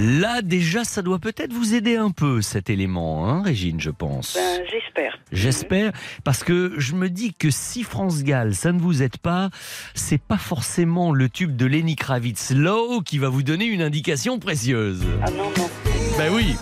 [0.00, 4.34] Là déjà ça doit peut-être vous aider un peu cet élément, hein, Régine, je pense.
[4.34, 5.18] Ben, j'espère.
[5.30, 5.92] J'espère,
[6.24, 9.50] parce que je me dis que si France Gall, ça ne vous aide pas,
[9.92, 14.38] c'est pas forcément le tube de Lenny Kravitz Low qui va vous donner une indication
[14.38, 15.04] précieuse.
[15.22, 15.68] Ah non, non.
[16.16, 16.56] Ben oui.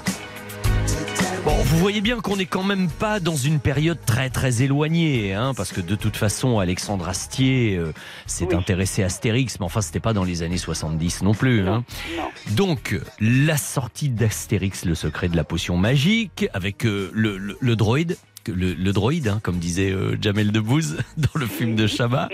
[1.45, 5.32] Bon, vous voyez bien qu'on n'est quand même pas dans une période très très éloignée,
[5.34, 7.93] hein, parce que de toute façon, Alexandre Astier euh,
[8.26, 8.55] s'est Oui.
[8.57, 11.66] intéressé à Astérix, mais enfin, c'était pas dans les années 70 non plus.
[11.66, 11.84] Hein.
[12.16, 12.28] Non.
[12.57, 17.76] Donc, la sortie d'Astérix, le secret de la potion magique, avec euh, le, le, le
[17.76, 18.16] droïde,
[18.49, 22.28] que- le, le droïde, hein, comme disait euh, Jamel Debbouze dans le film de Chabat.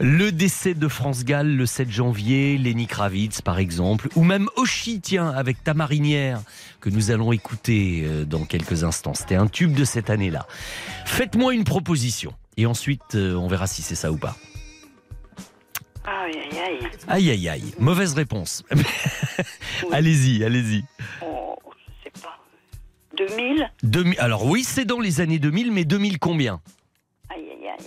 [0.00, 5.00] Le décès de France Gall le 7 janvier, Lenny Kravitz par exemple, ou même Oshi,
[5.00, 6.40] tiens, avec ta marinière,
[6.80, 9.14] que nous allons écouter euh, dans quelques instants.
[9.14, 10.46] C'était un tube de cette année-là.
[11.04, 14.36] Faites-moi une proposition, et ensuite euh, on verra si c'est ça ou pas.
[16.04, 16.78] Aïe, aïe, aïe.
[17.08, 18.62] Aïe aïe aïe, mauvaise réponse.
[19.92, 20.84] allez-y, allez-y.
[21.22, 21.35] Oh.
[23.16, 26.60] 2000 2000 Alors oui, c'est dans les années 2000, mais 2000 combien?
[27.28, 27.86] Aïe, aïe, aïe.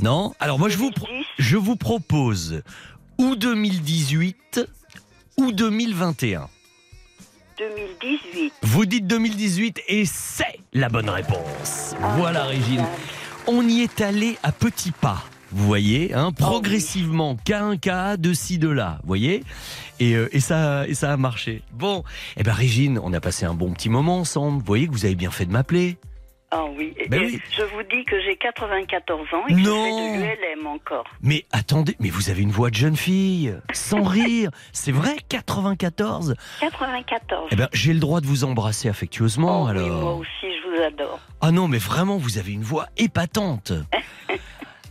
[0.00, 0.34] Non?
[0.40, 2.62] Alors moi je vous, pro- 2010 je vous propose
[3.18, 4.60] ou 2018
[5.38, 6.48] ou 2021.
[7.58, 8.52] 2018.
[8.62, 11.94] Vous dites 2018 et c'est la bonne réponse.
[12.02, 12.84] Ah, Voilà Régine.
[13.46, 15.22] On y est allé à petits pas.
[15.54, 19.44] Vous voyez, hein, progressivement, cas un cas, de ci, de là, vous voyez
[20.00, 21.62] et, euh, et, ça, et ça a marché.
[21.72, 22.02] Bon,
[22.36, 24.58] eh ben Régine, on a passé un bon petit moment ensemble.
[24.60, 25.98] Vous voyez que vous avez bien fait de m'appeler.
[26.50, 26.94] Ah oui.
[27.08, 27.40] Ben oui.
[27.56, 30.14] Je vous dis que j'ai 94 ans et que Non.
[30.18, 31.04] je fais de l'ULM encore.
[31.22, 34.50] Mais attendez, mais vous avez une voix de jeune fille, sans rire.
[34.72, 37.48] C'est vrai, 94 94.
[37.52, 40.00] Eh ben, j'ai le droit de vous embrasser affectueusement, Oh oui, alors.
[40.00, 41.20] moi aussi, je vous adore.
[41.40, 43.72] Ah non, mais vraiment, vous avez une voix épatante.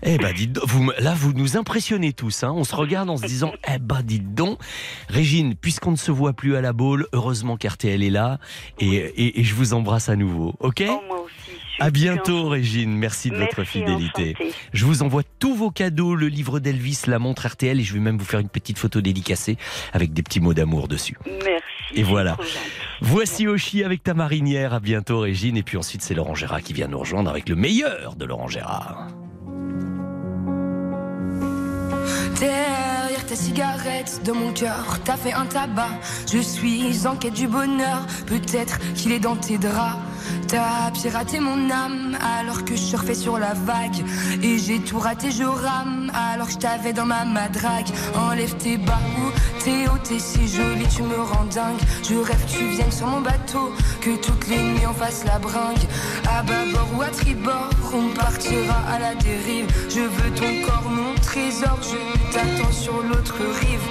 [0.03, 2.43] Eh ben, dites donc, vous, là, vous nous impressionnez tous.
[2.43, 2.51] Hein.
[2.55, 4.57] On se regarde en se disant, eh ben, dites donc,
[5.09, 8.39] Régine, puisqu'on ne se voit plus à la boule, heureusement qu'RTL est là,
[8.79, 10.83] et, et- et je vous embrasse à nouveau, ok?
[10.89, 11.57] Oh, moi aussi.
[11.79, 12.91] À bientôt, Régine.
[12.95, 14.35] Merci de votre fidélité.
[14.37, 14.53] enchantée.
[14.73, 17.99] Je vous envoie tous vos cadeaux, le livre d'Elvis, la montre RTL, et je vais
[17.99, 19.57] même vous faire une petite photo dédicacée
[19.93, 21.15] avec des petits mots d'amour dessus.
[21.25, 21.63] Merci.
[21.95, 22.37] Et voilà.
[23.01, 24.73] Voici Oshi avec ta marinière.
[24.75, 25.57] À bientôt, Régine.
[25.57, 28.47] Et puis ensuite, c'est Laurent Gérard qui vient nous rejoindre avec le meilleur de Laurent
[28.47, 29.07] Gérard.
[32.39, 35.89] Derrière ta cigarette, de mon cœur, t'as fait un tabac.
[36.31, 39.97] Je suis en quête du bonheur, peut-être qu'il est dans tes draps.
[40.47, 44.03] T'as piraté mon âme alors que je surfais sur la vague.
[44.41, 47.87] Et j'ai tout raté, je rame alors que je t'avais dans ma madrague.
[48.15, 51.79] Enlève tes bas ou tes hauts, t'es si jolie, tu me rends dingue.
[52.07, 55.39] Je rêve que tu viennes sur mon bateau, que toutes les nuits on fasse la
[55.39, 55.85] bringue.
[56.29, 59.67] À bâbord ou à tribord, on partira à la dérive.
[59.89, 63.87] Je veux ton corps, mon trésor, je t'attends sur l'autre rive.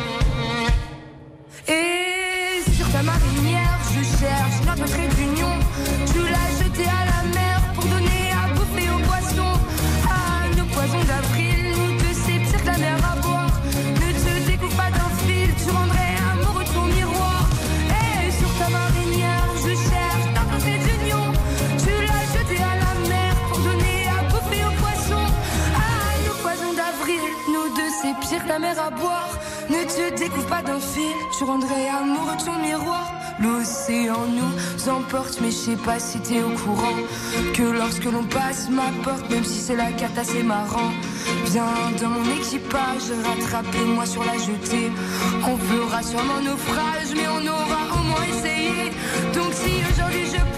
[1.68, 5.08] Et sur ta marinière, je cherche notre trait
[31.40, 33.12] fil, tu rendrais amoureux ton miroir.
[33.40, 36.98] L'océan nous emporte, mais je sais pas si t'es au courant.
[37.54, 40.92] Que lorsque l'on passe ma porte, même si c'est la carte assez marrant.
[41.46, 41.64] Viens
[42.00, 44.90] dans mon équipage, rattrapez-moi sur la jetée.
[45.44, 48.90] On fera sûrement naufrage, mais on aura au moins essayé.
[49.34, 50.49] Donc si aujourd'hui je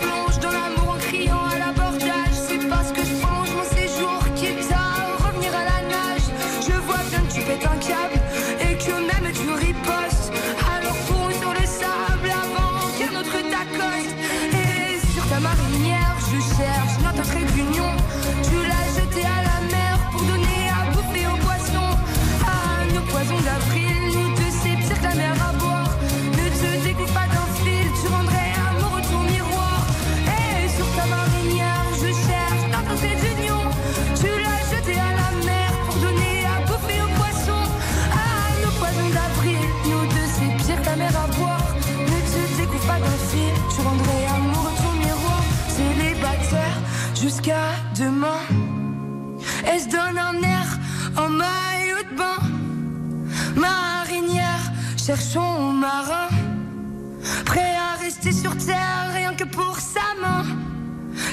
[58.71, 60.45] rien que pour sa main.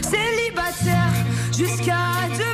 [0.02, 1.14] Célibataire
[1.56, 2.49] jusqu'à demain.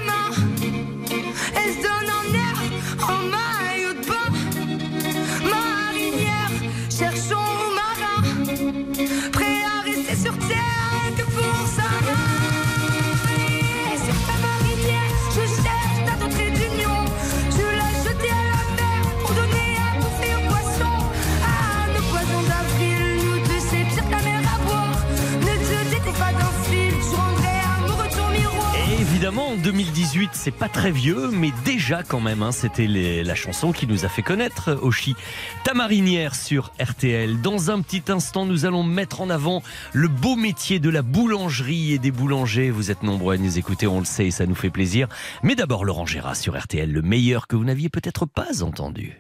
[29.65, 34.05] 2018, c'est pas très vieux, mais déjà quand même, hein, c'était la chanson qui nous
[34.05, 35.15] a fait connaître Oshi.
[35.63, 37.41] Ta marinière sur RTL.
[37.41, 41.93] Dans un petit instant, nous allons mettre en avant le beau métier de la boulangerie
[41.93, 42.69] et des boulangers.
[42.69, 45.07] Vous êtes nombreux à nous écouter, on le sait, et ça nous fait plaisir.
[45.41, 49.19] Mais d'abord, Laurent Gérard sur RTL, le meilleur que vous n'aviez peut-être pas entendu.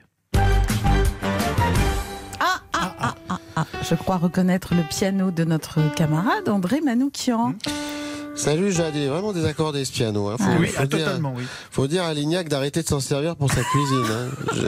[2.39, 3.65] Ah, ah, ah, ah, ah.
[3.81, 7.55] Je crois reconnaître le piano de notre camarade André Manoukian.
[8.35, 10.27] Salut Jade, il est vraiment désaccordé ce piano.
[10.27, 10.35] Hein.
[10.37, 11.43] Faut, Ah oui, faut ah, dire, totalement, oui.
[11.71, 14.05] Faut dire à Lignac d'arrêter de s'en servir pour sa cuisine.
[14.11, 14.29] Hein.
[14.53, 14.67] Je,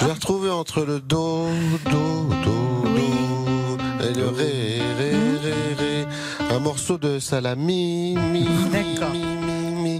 [0.00, 1.48] je l'ai retrouvé entre le do,
[1.84, 5.10] do, do, do et le ré, ré,
[5.42, 6.06] ré, ré.
[6.54, 9.12] Un morceau de salami, mi, mi, D'accord.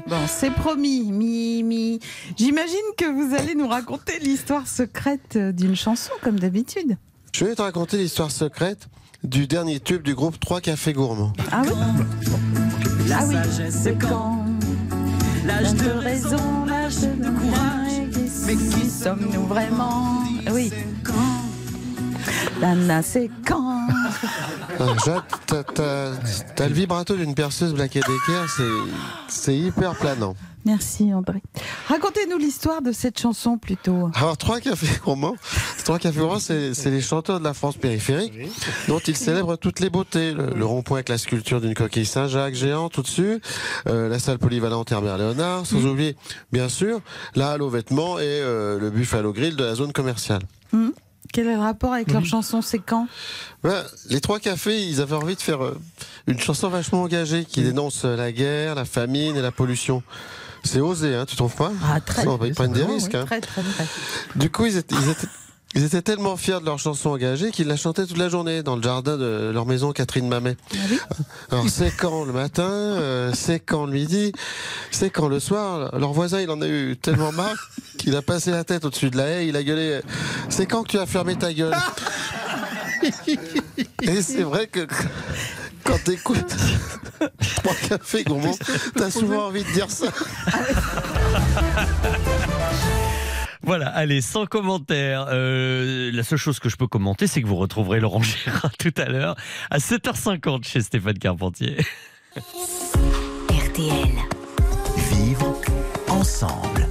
[0.06, 1.98] Bon, c'est promis, Mimi.
[2.36, 6.96] J'imagine que vous allez nous raconter l'histoire secrète d'une chanson, comme d'habitude.
[7.32, 8.88] Je vais te raconter l'histoire secrète
[9.24, 11.32] du dernier tube du groupe 3 Cafés Gourmands.
[11.50, 12.85] Ah oui?
[13.08, 14.44] La Ah sagesse, c'est quand
[15.46, 18.26] L'âge de raison, l'âge de courage.
[18.46, 20.22] Mais qui sommes-nous vraiment?
[22.60, 23.86] Lana, c'est quand
[25.46, 28.62] t'as- le vibrato d'une perceuse Black Decker, c'est-
[29.28, 30.34] c'est hyper planant.
[30.64, 31.40] Merci André.
[31.88, 34.10] Racontez-nous l'histoire de cette chanson plutôt.
[34.14, 35.36] Alors, trois cafés gourmands,
[35.84, 38.32] trois cafés gourmands, c'est c'est les chanteurs de la France périphérique,
[38.88, 40.32] dont ils célèbrent toutes les beautés.
[40.32, 43.40] Le, le rond-point avec la sculpture d'une coquille Saint-Jacques géante au-dessus,
[43.86, 45.86] euh, la salle polyvalente Herbert Léonard, sans Mm.
[45.88, 46.16] oublier,
[46.50, 47.00] bien sûr,
[47.36, 50.42] la halle aux vêtements et euh, le Buffalo Grill de la zone commerciale.
[50.72, 50.88] Hmm
[51.32, 52.62] Quel est le rapport avec leur chanson?
[52.62, 53.08] C'est quand?
[53.64, 55.78] Ouais, les trois cafés, ils avaient envie de faire euh,
[56.26, 60.02] une chanson vachement engagée qui dénonce euh, la guerre, la famine et la pollution.
[60.64, 61.72] C'est osé, hein, tu trouves pas?
[61.84, 62.24] Ah, très.
[62.44, 63.14] Ils prennent des risques.
[63.14, 63.24] hein.
[63.26, 63.86] Très, très, très.
[64.34, 65.28] Du coup, ils étaient, ils étaient-
[65.76, 68.76] ils étaient tellement fiers de leur chanson engagée qu'ils la chantaient toute la journée dans
[68.76, 70.56] le jardin de leur maison Catherine Mamet.
[71.50, 74.32] Alors c'est quand le matin, euh, c'est quand le midi,
[74.90, 75.94] c'est quand le soir?
[75.98, 79.18] Leur voisin, il en a eu tellement marre qu'il a passé la tête au-dessus de
[79.18, 80.00] la haie, il a gueulé
[80.48, 81.76] «C'est quand que tu as fermé ta gueule?»
[84.02, 84.86] Et c'est vrai que
[85.84, 86.56] quand t'écoutes
[87.56, 88.56] trois cafés gourmands,
[88.94, 90.06] t'as souvent envie de dire ça.
[93.66, 95.26] Voilà, allez, sans commentaire.
[95.28, 98.94] Euh, la seule chose que je peux commenter, c'est que vous retrouverez Laurent Gérard tout
[98.96, 99.34] à l'heure
[99.70, 101.76] à 7h50 chez Stéphane Carpentier.
[103.50, 104.12] RTL.
[105.10, 105.60] Vivre
[106.08, 106.86] ensemble.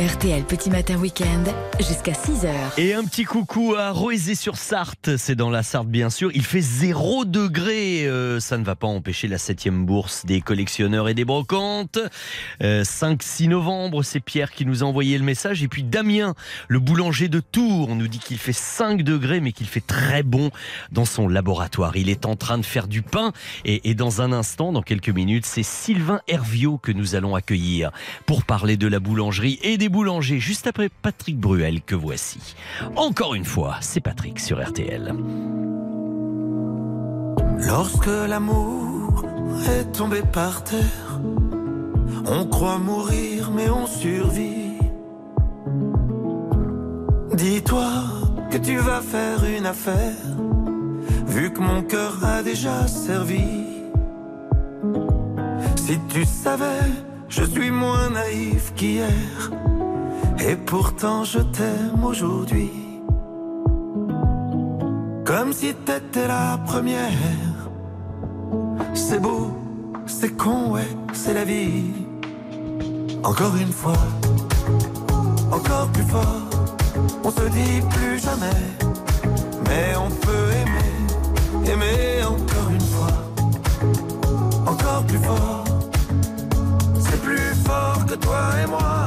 [0.00, 1.44] RTL Petit Matin Week-end
[1.78, 2.48] jusqu'à 6h.
[2.78, 6.30] Et un petit coucou à Roésé-sur-Sarthe, c'est dans la Sarthe bien sûr.
[6.32, 11.10] Il fait 0 degré, euh, ça ne va pas empêcher la 7 bourse des collectionneurs
[11.10, 11.98] et des brocantes.
[12.62, 15.62] Euh, 5-6 novembre, c'est Pierre qui nous a envoyé le message.
[15.62, 16.34] Et puis Damien,
[16.68, 20.50] le boulanger de Tours, nous dit qu'il fait 5 degrés mais qu'il fait très bon
[20.92, 21.98] dans son laboratoire.
[21.98, 23.32] Il est en train de faire du pain
[23.66, 27.90] et, et dans un instant, dans quelques minutes, c'est Sylvain Herviot que nous allons accueillir
[28.24, 32.54] pour parler de la boulangerie et des boulangers juste après Patrick Bruel que voici.
[32.96, 35.14] Encore une fois, c'est Patrick sur RTL.
[37.66, 39.24] Lorsque l'amour
[39.68, 41.20] est tombé par terre,
[42.26, 44.78] on croit mourir mais on survit.
[47.34, 47.90] Dis-toi
[48.50, 50.16] que tu vas faire une affaire,
[51.26, 53.64] vu que mon cœur a déjà servi.
[55.76, 56.86] Si tu savais,
[57.28, 59.50] je suis moins naïf qu'hier,
[60.48, 62.70] et pourtant je t'aime aujourd'hui.
[65.24, 67.10] Comme si t'étais la première.
[68.94, 69.50] C'est beau,
[70.06, 71.92] c'est con, ouais, c'est la vie.
[73.22, 74.02] Encore une fois,
[75.52, 76.48] encore plus fort.
[77.24, 78.62] On se dit plus jamais,
[79.66, 83.16] mais on peut aimer, aimer encore une fois.
[84.66, 85.64] Encore plus fort,
[86.98, 89.06] c'est plus fort que toi et moi.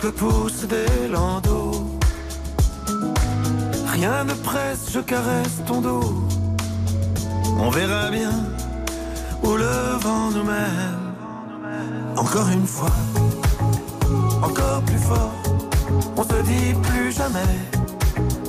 [0.00, 1.98] couples poussent des landaux.
[3.92, 6.24] Rien ne presse, je caresse ton dos.
[7.58, 8.32] On verra bien
[9.42, 12.16] où le vent nous mène.
[12.16, 12.96] Encore une fois,
[14.42, 15.32] encore plus fort.
[16.16, 17.54] On se dit plus jamais,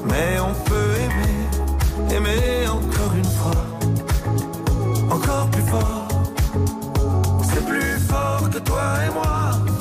[0.05, 3.63] mais on peut aimer, aimer encore une fois.
[5.09, 6.07] Encore plus fort,
[7.43, 9.80] c'est plus fort que toi et moi.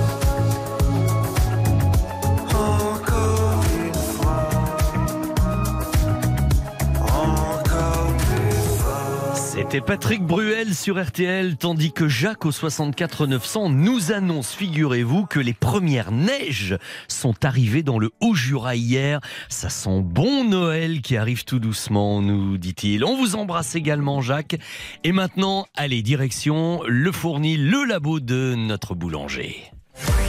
[9.71, 15.39] C'était Patrick Bruel sur RTL, tandis que Jacques au 64 900 nous annonce, figurez-vous, que
[15.39, 19.21] les premières neiges sont arrivées dans le Haut-Jura hier.
[19.47, 23.05] Ça sent bon Noël qui arrive tout doucement, nous dit-il.
[23.05, 24.57] On vous embrasse également, Jacques.
[25.05, 29.71] Et maintenant, allez, direction le fourni, le labo de notre boulanger.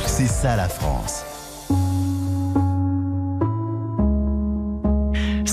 [0.06, 1.24] C'est ça la France.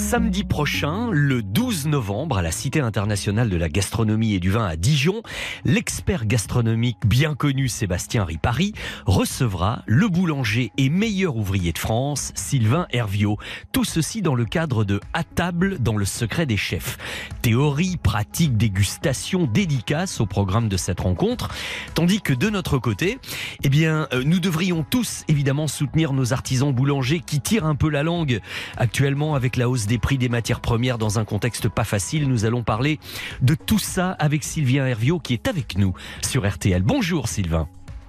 [0.10, 4.66] Samedi prochain, le 12 novembre, à la Cité internationale de la gastronomie et du vin
[4.66, 5.22] à Dijon,
[5.66, 8.74] l'expert gastronomique bien connu Sébastien Ripari
[9.06, 13.38] recevra le boulanger et meilleur ouvrier de France, Sylvain Herviot.
[13.72, 16.98] Tout ceci dans le cadre de À table dans le secret des chefs.
[17.44, 21.50] Théorie, pratique, dégustation, dédicace au programme de cette rencontre.
[21.94, 23.20] Tandis que de notre côté,
[23.62, 27.90] eh bien, euh, nous devrions tous évidemment soutenir nos artisans boulangers qui tirent un peu
[27.90, 28.40] la langue
[28.76, 32.28] actuellement avec la hausse des prix des matières premières dans un contexte pas facile.
[32.28, 33.00] Nous allons parler
[33.42, 36.82] de tout ça avec Sylvain Herviot qui est avec nous sur RTL.
[36.82, 37.68] Bonjour Sylvain.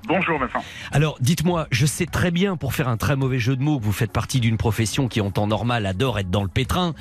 [0.09, 0.65] Bonjour Vincent.
[0.93, 3.85] Alors, dites-moi, je sais très bien, pour faire un très mauvais jeu de mots, que
[3.85, 6.95] vous faites partie d'une profession qui, en temps normal, adore être dans le pétrin.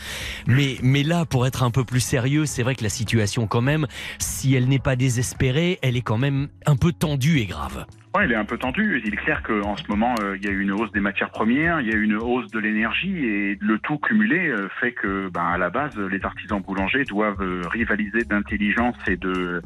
[0.47, 3.61] Mais, mais là, pour être un peu plus sérieux, c'est vrai que la situation, quand
[3.61, 3.87] même,
[4.19, 7.85] si elle n'est pas désespérée, elle est quand même un peu tendue et grave.
[8.15, 9.03] Ouais, il est un peu tendu.
[9.05, 11.79] Il est clair qu'en ce moment, euh, il y a une hausse des matières premières,
[11.79, 15.43] il y a une hausse de l'énergie et le tout cumulé euh, fait que, ben,
[15.43, 19.61] à la base, les artisans boulangers doivent euh, rivaliser d'intelligence et de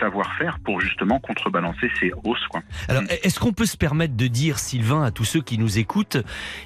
[0.00, 2.46] savoir-faire pour justement contrebalancer ces hausses.
[2.48, 2.62] Quoi.
[2.88, 6.16] Alors, est-ce qu'on peut se permettre de dire, Sylvain, à tous ceux qui nous écoutent,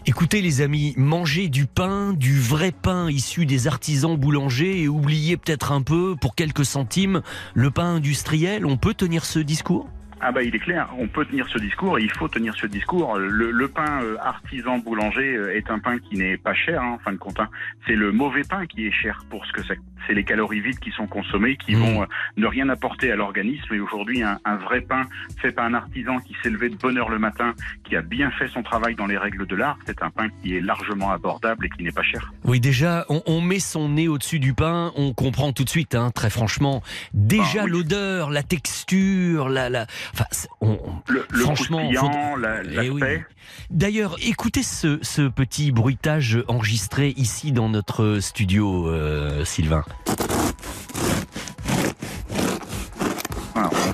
[0.06, 5.36] écoutez les amis, mangez du pain, du vrai pain issu des artisans boulangers et oubliez
[5.36, 7.22] peut-être un peu, pour quelques centimes,
[7.54, 9.90] le pain industriel On peut tenir ce discours?
[10.20, 12.66] Ah bah il est clair, on peut tenir ce discours et il faut tenir ce
[12.66, 13.18] discours.
[13.18, 16.94] Le, le pain euh, artisan boulanger euh, est un pain qui n'est pas cher hein,
[16.94, 17.38] en fin de compte.
[17.38, 17.48] hein.
[17.86, 19.78] C'est le mauvais pain qui est cher pour ce que c'est.
[20.06, 21.80] C'est les calories vides qui sont consommées, qui Mmh.
[21.80, 22.06] vont euh,
[22.36, 23.72] ne rien apporter à l'organisme.
[23.74, 25.02] Et aujourd'hui, un, un vrai pain
[25.40, 27.54] fait par un artisan qui s'est levé de bonne heure le matin,
[27.84, 30.56] qui a bien fait son travail dans les règles de l'art, c'est un pain qui
[30.56, 32.32] est largement abordable et qui n'est pas cher.
[32.44, 35.94] Oui, déjà, on, on met son nez au-dessus du pain, on comprend tout de suite,
[35.94, 36.82] hein, très franchement.
[37.12, 40.24] Déjà l'odeur, la texture, la, la, enfin,
[40.60, 40.78] on-
[41.08, 43.00] Le, franchement, faut- la- Eh oui.
[43.70, 49.84] D'ailleurs, écoutez ce, ce petit bruitage enregistré ici dans notre studio, euh, Sylvain.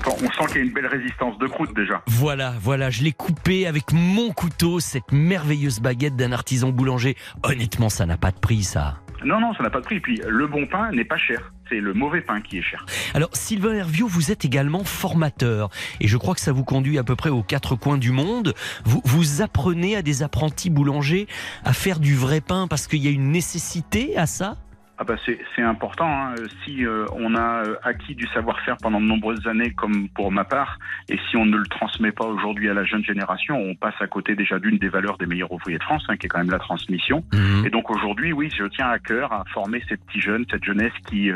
[0.07, 2.01] On sent qu'il y a une belle résistance de croûte déjà.
[2.07, 7.15] Voilà, voilà, je l'ai coupé avec mon couteau, cette merveilleuse baguette d'un artisan boulanger.
[7.43, 8.99] Honnêtement, ça n'a pas de prix, ça.
[9.25, 9.99] Non, non, ça n'a pas de prix.
[9.99, 11.51] Puis le bon pain n'est pas cher.
[11.67, 12.85] C'est le mauvais pain qui est cher.
[13.15, 15.69] Alors, Sylvain Herviot, vous êtes également formateur.
[15.99, 18.53] Et je crois que ça vous conduit à peu près aux quatre coins du monde.
[18.85, 21.27] Vous, vous apprenez à des apprentis boulangers
[21.63, 24.57] à faire du vrai pain parce qu'il y a une nécessité à ça?
[24.97, 26.07] Ah bah c'est important.
[26.07, 26.35] hein.
[26.63, 30.45] Si euh, on a euh, acquis du savoir-faire pendant de nombreuses années, comme pour ma
[30.45, 30.79] part,
[31.09, 34.07] et si on ne le transmet pas aujourd'hui à la jeune génération, on passe à
[34.07, 36.49] côté déjà d'une des valeurs des meilleurs ouvriers de France, hein, qui est quand même
[36.51, 37.25] la transmission.
[37.65, 40.93] Et donc aujourd'hui, oui, je tiens à cœur à former ces petits jeunes, cette jeunesse
[41.09, 41.35] qui euh,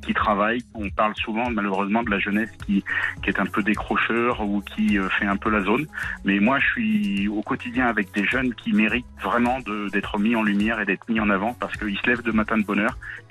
[0.00, 0.60] qui travaille.
[0.74, 2.82] On parle souvent malheureusement de la jeunesse qui
[3.22, 5.86] qui est un peu décrocheur ou qui euh, fait un peu la zone.
[6.24, 9.58] Mais moi, je suis au quotidien avec des jeunes qui méritent vraiment
[9.92, 12.56] d'être mis en lumière et d'être mis en avant parce qu'ils se lèvent de matin
[12.56, 12.80] de bonne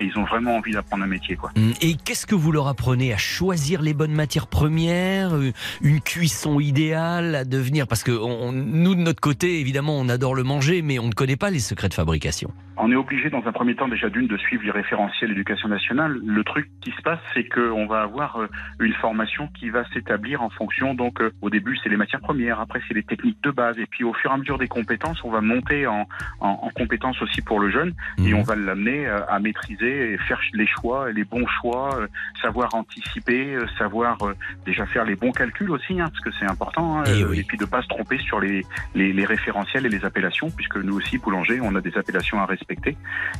[0.00, 1.50] et ils ont vraiment envie d'apprendre un métier, quoi.
[1.56, 5.52] Hum, Et qu'est-ce que vous leur apprenez à choisir les bonnes matières premières, euh,
[5.82, 7.86] une cuisson idéale, à devenir?
[7.86, 11.12] Parce que on- nous de notre côté évidemment on adore le manger, mais on ne
[11.12, 12.50] connaît pas les secrets de fabrication.
[12.76, 16.18] On est obligé dans un premier temps déjà d'une de suivre les référentiels éducation nationale.
[16.24, 18.48] Le truc qui se passe, c'est qu'on va avoir euh,
[18.80, 20.92] une formation qui va s'établir en fonction.
[20.94, 23.86] Donc euh, au début, c'est les matières premières, après c'est les techniques de base, et
[23.86, 26.08] puis au fur et à mesure des compétences, on va monter en,
[26.40, 30.40] en, en compétences aussi pour le jeune, et on va l'amener à maîtriser et faire
[30.52, 32.06] les choix, les bons choix, euh,
[32.42, 34.34] savoir anticiper, euh, savoir euh,
[34.66, 37.56] déjà faire les bons calculs aussi, hein, parce que c'est important, hein, euh, et, puis
[37.56, 41.18] de pas se tromper sur les, les, les référentiels et les appellations, puisque nous aussi
[41.18, 42.96] boulangers, on a des appellations à respecter,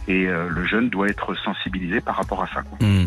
[0.09, 2.63] et le jeune doit être sensibilisé par rapport à ça.
[2.63, 2.79] quoi.
[2.81, 3.07] Hum.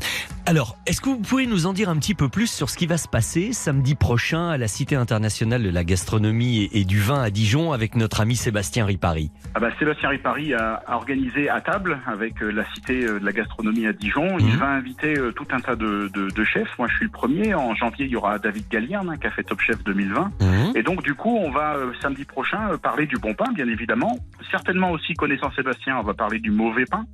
[0.50, 2.88] Alors, est-ce que vous pouvez nous en dire un petit peu plus sur ce qui
[2.88, 7.02] va se passer samedi prochain à la Cité internationale de la gastronomie et, et du
[7.02, 9.30] vin à Dijon avec notre ami Sébastien Ripari?
[9.56, 13.26] Ah bah, Sébastien Ripari a, a organisé à table avec euh, la cité euh, de
[13.26, 14.38] la gastronomie à Dijon.
[14.39, 16.78] Il va inviter euh, tout un tas de, de- de chefs.
[16.80, 17.54] Moi, je suis le premier.
[17.54, 20.32] En janvier, il y aura David Gallierne hein, qui a fait Top Chef 2020.
[20.76, 24.18] Et donc, du coup, on va samedi prochain parler du bon pain, bien évidemment.
[24.50, 27.06] Certainement aussi, connaissant Sébastien, on va parler du mauvais pain.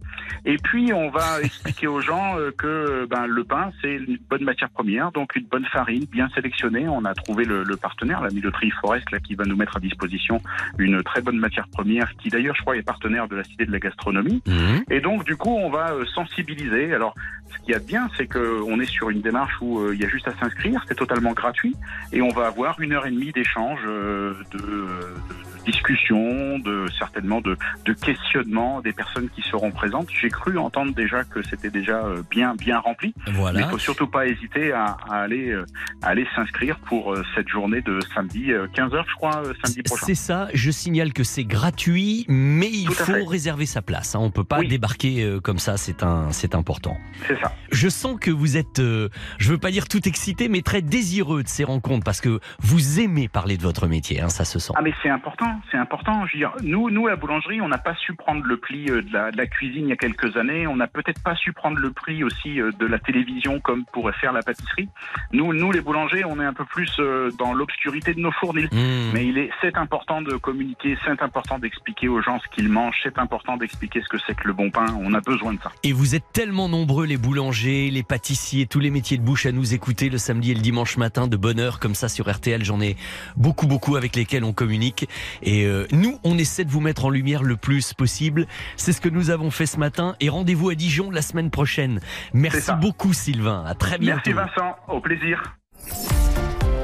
[0.46, 4.43] Et puis, on va expliquer aux gens que euh, ben, le pain, c'est une bonne
[4.43, 6.88] matière première, donc une bonne farine bien sélectionnée.
[6.88, 9.80] On a trouvé le, le partenaire, la Miloterie Forest, là, qui va nous mettre à
[9.80, 10.41] disposition
[10.78, 13.71] une très bonne matière première, qui d'ailleurs, je crois, est partenaire de la Cité de
[13.71, 14.41] la Gastronomie.
[14.89, 16.93] Et donc, du coup, on va euh, sensibiliser.
[16.93, 17.15] Alors,
[17.51, 20.01] ce qu'il y a de bien, c'est qu'on est sur une démarche où euh, il
[20.01, 21.76] y a juste à s'inscrire, c'est totalement gratuit,
[22.11, 27.41] et on va avoir une heure et demie d'échange, euh, de, de- discussions, de certainement
[27.41, 30.07] de, de questionnements des personnes qui seront présentes.
[30.22, 33.14] J'ai cru entendre déjà que c'était déjà euh, bien bien rempli.
[33.34, 33.59] Voilà.
[33.59, 35.66] Mais il faut surtout pas hésiter à, à aller euh,
[36.01, 40.05] à aller s'inscrire pour euh, cette journée de samedi 15h, je crois, samedi prochain.
[40.05, 43.24] C'est ça, je signale que c'est gratuit, mais il faut fait.
[43.28, 44.16] réserver sa place.
[44.16, 44.20] hein.
[44.22, 44.68] On peut pas Oui.
[44.68, 46.97] débarquer comme ça, c'est un, c'est important.
[47.28, 47.53] C'est ça.
[47.72, 51.47] Je sens que vous êtes, je veux pas dire tout excité, mais très désireux de
[51.47, 54.74] ces rencontres parce que vous aimez parler de votre métier, hein, ça se sent.
[54.76, 56.26] Ah mais c'est important, c'est important.
[56.28, 59.01] Je veux dire, nous, nous la boulangerie, on n'a pas su prendre le pli euh,
[59.01, 60.68] de la, de la cuisine il y a quelques années.
[60.68, 64.14] On n'a peut-être pas su prendre le prix aussi euh, de la télévision comme pourrait
[64.14, 64.89] faire la pâtisserie.
[65.32, 68.70] Nous, nous les boulangers, on est un peu plus euh, dans l'obscurité de nos fournils.
[68.72, 69.12] Mmh.
[69.14, 72.99] Mais il est, c'est important de communiquer, c'est important d'expliquer aux gens ce qu'ils mangent,
[73.04, 74.86] c'est important d'expliquer ce que c'est que le bon pain.
[74.99, 75.72] On a besoin de ça.
[75.84, 79.51] Et vous êtes tellement nombreux, les boulangers, les pâtissiers, tous les métiers de bouche à
[79.51, 82.64] nous écouter le samedi et le dimanche matin de bonne heure comme ça sur RTL.
[82.64, 82.95] J'en ai
[83.36, 85.08] beaucoup, beaucoup avec lesquels on communique.
[85.44, 88.48] Et euh, nous, on essaie de vous mettre en lumière le plus possible.
[88.78, 90.16] C'est ce que nous avons fait ce matin.
[90.20, 92.00] Et rendez-vous à Dijon la semaine prochaine.
[92.34, 93.64] Merci beaucoup, Sylvain.
[93.66, 94.32] À très bientôt.
[94.34, 95.58] Merci Vincent, au plaisir.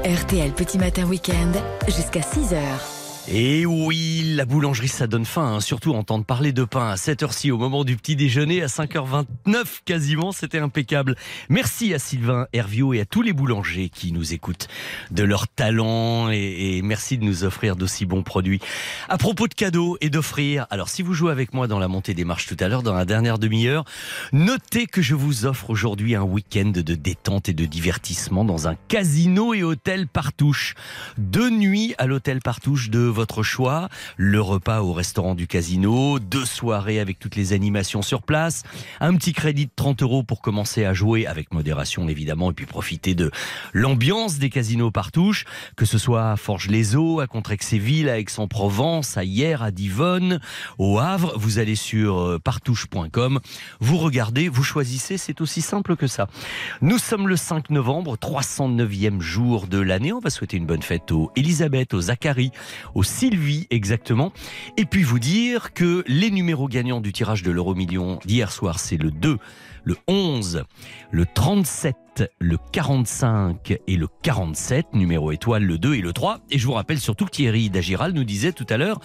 [0.04, 1.52] RTL Petit Matin Week-end
[1.86, 2.99] jusqu'à 6h.
[3.28, 5.60] Et oui, la boulangerie, ça donne faim, hein.
[5.60, 9.82] surtout entendre parler de pain à cette heure-ci, au moment du petit déjeuner, à 5h29
[9.84, 11.14] quasiment, c'était impeccable.
[11.48, 14.68] Merci à Sylvain Herviot et à tous les boulangers qui nous écoutent
[15.10, 18.60] de leur talent et, et merci de nous offrir d'aussi bons produits.
[19.08, 22.14] À propos de cadeaux et d'offrir, alors si vous jouez avec moi dans la montée
[22.14, 23.84] des marches tout à l'heure, dans la dernière demi-heure,
[24.32, 28.74] notez que je vous offre aujourd'hui un week-end de détente et de divertissement dans un
[28.88, 30.74] casino et hôtel Partouche.
[31.18, 36.44] Deux nuits à l'hôtel Partouche de votre choix, le repas au restaurant du casino, deux
[36.44, 38.62] soirées avec toutes les animations sur place,
[39.00, 42.66] un petit crédit de 30 euros pour commencer à jouer avec modération évidemment et puis
[42.66, 43.30] profiter de
[43.72, 45.44] l'ambiance des casinos Partouche,
[45.76, 50.40] que ce soit à Forges-les-Eaux, à Contrexéville, à Aix-en-Provence, à Hier, à Divonne,
[50.78, 53.40] au Havre, vous allez sur euh, partouche.com,
[53.80, 56.28] vous regardez, vous choisissez, c'est aussi simple que ça.
[56.80, 60.12] Nous sommes le 5 novembre, 309e jour de l'année.
[60.12, 62.50] On va souhaiter une bonne fête aux Elisabeth, aux Zachary,
[63.02, 64.32] Sylvie exactement.
[64.76, 68.78] Et puis vous dire que les numéros gagnants du tirage de l'euro million d'hier soir,
[68.78, 69.38] c'est le 2,
[69.84, 70.64] le 11,
[71.10, 71.96] le 37,
[72.38, 76.40] le 45 et le 47, numéro étoile le 2 et le 3.
[76.50, 79.00] Et je vous rappelle surtout que Thierry Dagiral nous disait tout à l'heure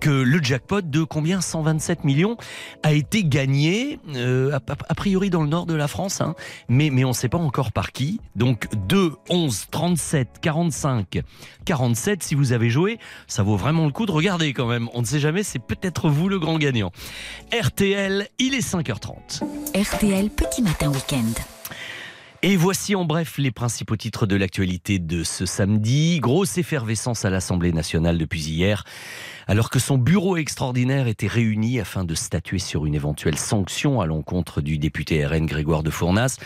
[0.00, 1.40] que le jackpot de combien?
[1.40, 2.36] 127 millions
[2.82, 6.34] a été gagné, euh, a, priori dans le nord de la France, hein,
[6.68, 8.20] mais, mais on ne sait pas encore par qui.
[8.36, 11.20] Donc 2, 11, 37, 45,
[11.64, 14.88] 47, si vous avez joué, ça vaut vraiment le coup de regarder quand même.
[14.94, 16.92] On ne sait jamais, c'est peut-être vous le grand gagnant.
[17.52, 19.42] RTL, il est 5h30.
[19.74, 21.57] RTL Petit Matin Week-end.
[22.40, 26.20] Et voici en bref les principaux titres de l'actualité de ce samedi.
[26.20, 28.84] Grosse effervescence à l'Assemblée nationale depuis hier,
[29.48, 34.06] alors que son bureau extraordinaire était réuni afin de statuer sur une éventuelle sanction à
[34.06, 36.36] l'encontre du député RN Grégoire de Fournas.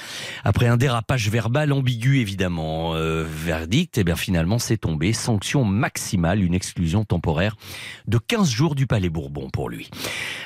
[0.45, 5.13] Après un dérapage verbal ambigu évidemment, euh, verdict, et bien finalement c'est tombé.
[5.13, 7.57] Sanction maximale, une exclusion temporaire
[8.07, 9.91] de 15 jours du Palais Bourbon pour lui.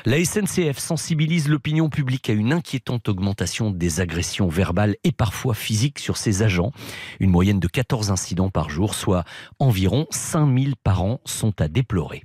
[0.07, 5.99] La SNCF sensibilise l'opinion publique à une inquiétante augmentation des agressions verbales et parfois physiques
[5.99, 6.73] sur ses agents.
[7.21, 9.25] Une moyenne de 14 incidents par jour, soit
[9.59, 12.23] environ 5000 par an, sont à déplorer.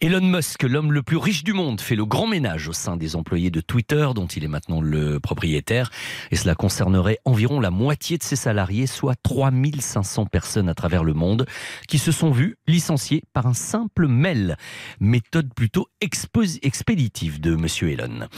[0.00, 3.16] Elon Musk, l'homme le plus riche du monde, fait le grand ménage au sein des
[3.16, 5.90] employés de Twitter, dont il est maintenant le propriétaire.
[6.30, 11.14] Et cela concernerait environ la moitié de ses salariés, soit 3500 personnes à travers le
[11.14, 11.46] monde,
[11.88, 14.56] qui se sont vues licenciées par un simple mail.
[15.00, 18.28] Méthode plutôt expéditive de Monsieur Elon.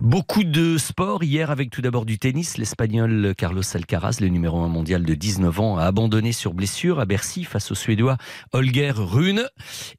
[0.00, 2.58] Beaucoup de sport hier avec tout d'abord du tennis.
[2.58, 7.06] L'Espagnol Carlos Alcaraz, le numéro 1 mondial de 19 ans, a abandonné sur blessure à
[7.06, 8.16] Bercy face au Suédois
[8.52, 9.48] Holger Rune.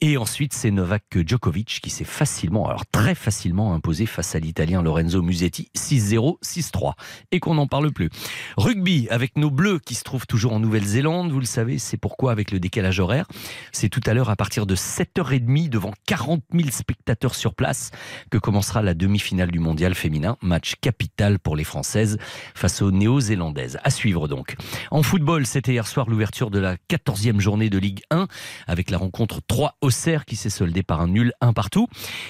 [0.01, 4.81] Et ensuite, c'est Novak Djokovic qui s'est facilement, alors très facilement imposé face à l'Italien
[4.81, 6.93] Lorenzo Musetti 6-0, 6-3.
[7.31, 8.09] Et qu'on n'en parle plus.
[8.55, 11.31] Rugby avec nos Bleus qui se trouvent toujours en Nouvelle-Zélande.
[11.31, 13.27] Vous le savez, c'est pourquoi avec le décalage horaire.
[13.73, 17.91] C'est tout à l'heure à partir de 7h30 devant 40 000 spectateurs sur place
[18.29, 20.37] que commencera la demi-finale du mondial féminin.
[20.41, 22.17] Match capital pour les Françaises
[22.55, 23.77] face aux Néo-Zélandaises.
[23.83, 24.55] À suivre donc.
[24.91, 28.27] En football, c'était hier soir l'ouverture de la 14e journée de Ligue 1
[28.67, 31.87] avec la rencontre 3 Auxerre qui s'est soldé par un nul un partout.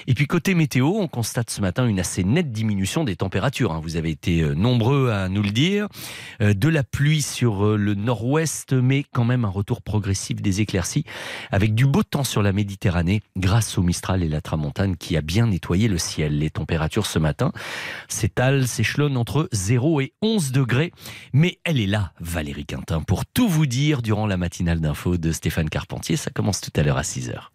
[0.08, 3.72] Et puis côté météo, on constate ce matin une assez nette diminution des températures.
[3.72, 3.80] hein.
[3.82, 5.86] Vous avez été euh, nombreux à nous le dire.
[6.40, 10.60] Euh, De la pluie sur euh, le nord-ouest, mais quand même un retour progressif des
[10.60, 11.04] éclaircies,
[11.50, 15.20] avec du beau temps sur la Méditerranée, grâce au Mistral et la Tramontane qui a
[15.20, 16.38] bien nettoyé le ciel.
[16.38, 17.52] Les températures ce matin
[18.08, 20.92] s'étalent, s'échelonnent entre 0 et 11 degrés.
[21.32, 25.32] Mais elle est là, Valérie Quintin, pour tout vous dire durant la matinale d'info de
[25.32, 26.16] Stéphane Carpentier.
[26.16, 27.52] Ça commence tout à l'heure à 6 heures.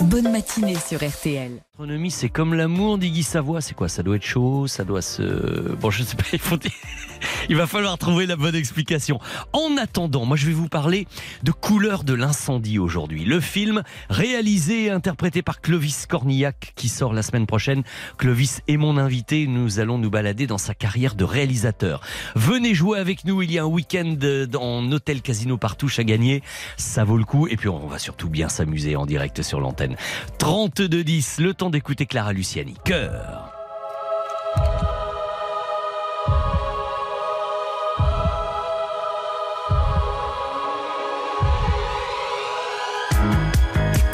[0.00, 1.52] Bonne matinée sur RTL.
[1.78, 3.62] Gastronomie, c'est comme l'amour, dit Guy Savoie.
[3.62, 3.88] C'est quoi?
[3.88, 5.74] Ça doit être chaud, ça doit se.
[5.76, 6.56] Bon, je sais pas, il, faut...
[7.48, 9.18] il va falloir trouver la bonne explication.
[9.54, 11.06] En attendant, moi je vais vous parler
[11.42, 13.24] de Couleur de l'incendie aujourd'hui.
[13.24, 17.82] Le film réalisé et interprété par Clovis Cornillac qui sort la semaine prochaine.
[18.18, 19.46] Clovis est mon invité.
[19.46, 22.02] Nous allons nous balader dans sa carrière de réalisateur.
[22.34, 23.40] Venez jouer avec nous.
[23.42, 24.16] Il y a un week-end
[24.58, 26.42] en hôtel casino partouche à gagner.
[26.76, 27.48] Ça vaut le coup.
[27.48, 29.85] Et puis on va surtout bien s'amuser en direct sur l'antenne.
[30.38, 32.74] 32-10, le temps d'écouter Clara Luciani.
[32.84, 33.52] Cœur.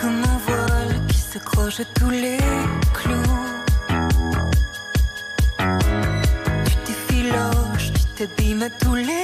[0.00, 2.38] Comme un voile qui s'accroche à tous les
[2.92, 3.14] clous.
[6.66, 9.21] Tu t'effiloches, tu t'abîmes à tous les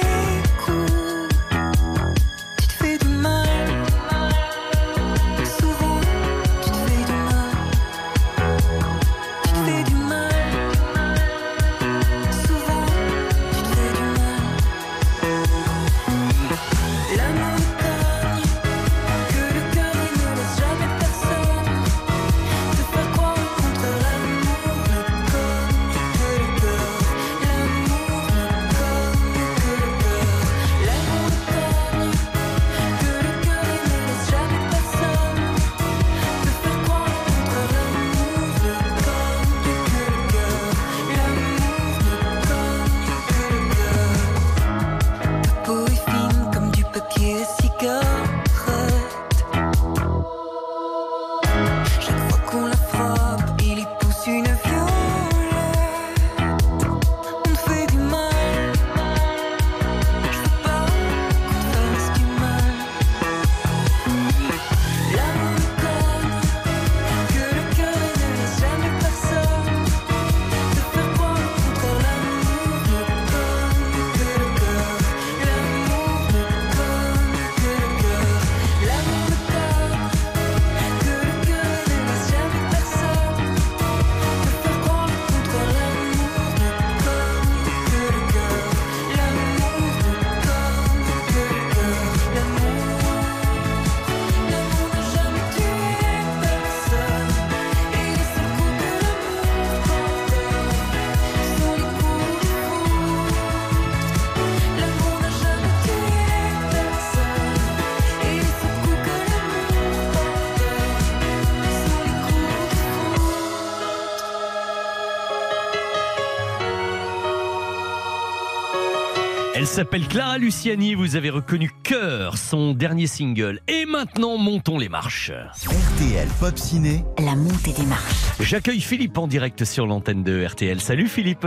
[119.69, 123.59] s'appelle Clara Luciani, vous avez reconnu Cœur, son dernier single.
[123.67, 125.31] Et maintenant, montons les marches.
[125.31, 127.03] RTL Pop Ciné.
[127.19, 128.39] La montée des marches.
[128.39, 130.81] J'accueille Philippe en direct sur l'antenne de RTL.
[130.81, 131.45] Salut Philippe.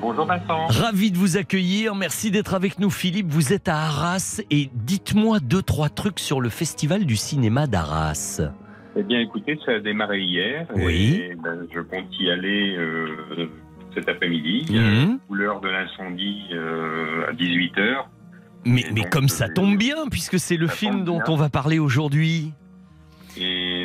[0.00, 0.68] Bonjour Vincent.
[0.68, 1.96] Ravi de vous accueillir.
[1.96, 3.26] Merci d'être avec nous, Philippe.
[3.28, 8.40] Vous êtes à Arras et dites-moi deux, trois trucs sur le festival du cinéma d'Arras.
[8.94, 10.68] Eh bien, écoutez, ça a démarré hier.
[10.76, 11.20] Oui.
[11.24, 13.48] Et, ben, je compte y aller euh,
[13.94, 14.66] cet après-midi.
[14.70, 15.18] Mhm.
[15.28, 18.06] Couleur de l'incendie euh, à 18h.
[18.64, 22.52] Mais, mais comme ça tombe bien, puisque c'est le film dont on va parler aujourd'hui.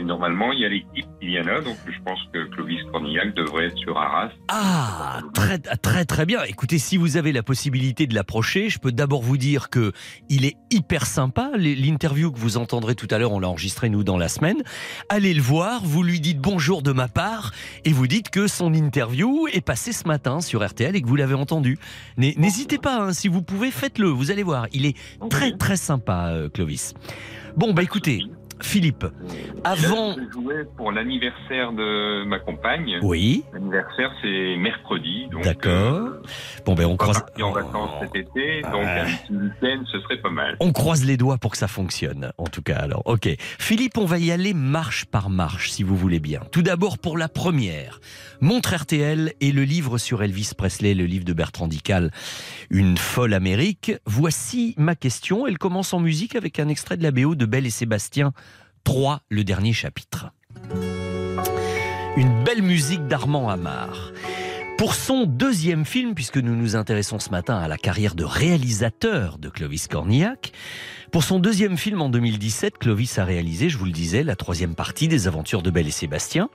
[0.07, 1.61] Normalement, il y a l'équipe qui vient là.
[1.61, 4.29] Donc, je pense que Clovis Cornillac devrait être sur Arras.
[4.47, 6.43] Ah, très très très bien.
[6.43, 9.91] Écoutez, si vous avez la possibilité de l'approcher, je peux d'abord vous dire que
[10.29, 11.51] il est hyper sympa.
[11.57, 14.63] L'interview que vous entendrez tout à l'heure, on l'a enregistré nous dans la semaine.
[15.09, 17.51] Allez le voir, vous lui dites bonjour de ma part
[17.85, 21.15] et vous dites que son interview est passée ce matin sur RTL et que vous
[21.17, 21.77] l'avez entendu.
[22.17, 24.07] N'hé- N'hésitez pas, hein, si vous pouvez, faites-le.
[24.07, 24.95] Vous allez voir, il est
[25.29, 26.93] très très sympa, euh, Clovis.
[27.57, 28.21] Bon, bah écoutez,
[28.61, 29.05] Philippe,
[29.63, 30.15] avant.
[30.17, 32.97] Je jouais pour l'anniversaire de ma compagne.
[33.01, 33.43] Oui.
[33.53, 35.27] L'anniversaire, c'est mercredi.
[35.43, 35.73] D'accord.
[36.07, 36.21] euh,
[36.65, 37.23] Bon, ben on croise.
[37.41, 38.61] en vacances cet été.
[38.63, 39.01] Donc, Ah.
[39.01, 40.57] un petit week-end, ce serait pas mal.
[40.59, 42.77] On croise les doigts pour que ça fonctionne, en tout cas.
[42.77, 43.29] Alors, ok.
[43.59, 46.41] Philippe, on va y aller marche par marche, si vous voulez bien.
[46.51, 47.99] Tout d'abord, pour la première,
[48.39, 52.11] Montre RTL et le livre sur Elvis Presley, le livre de Bertrand Dical,
[52.69, 53.93] Une folle Amérique.
[54.05, 55.47] Voici ma question.
[55.47, 58.33] Elle commence en musique avec un extrait de la BO de Belle et Sébastien.
[58.87, 60.31] 3, le dernier chapitre.
[62.15, 64.13] Une belle musique d'Armand Amar.
[64.77, 69.39] Pour son deuxième film, puisque nous nous intéressons ce matin à la carrière de réalisateur
[69.39, 70.53] de Clovis Cornillac,
[71.11, 74.73] pour son deuxième film en 2017, Clovis a réalisé, je vous le disais, la troisième
[74.73, 76.49] partie des aventures de Belle et Sébastien,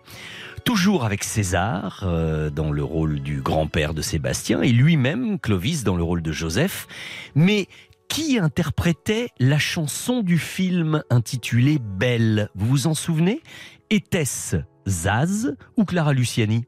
[0.64, 5.96] toujours avec César euh, dans le rôle du grand-père de Sébastien et lui-même, Clovis, dans
[5.96, 6.86] le rôle de Joseph.
[7.34, 7.68] Mais
[8.12, 12.50] qui interprétait la chanson du film intitulée Belle?
[12.54, 13.40] Vous vous en souvenez?
[13.88, 14.56] Était-ce
[14.86, 16.66] Zaz ou Clara Luciani?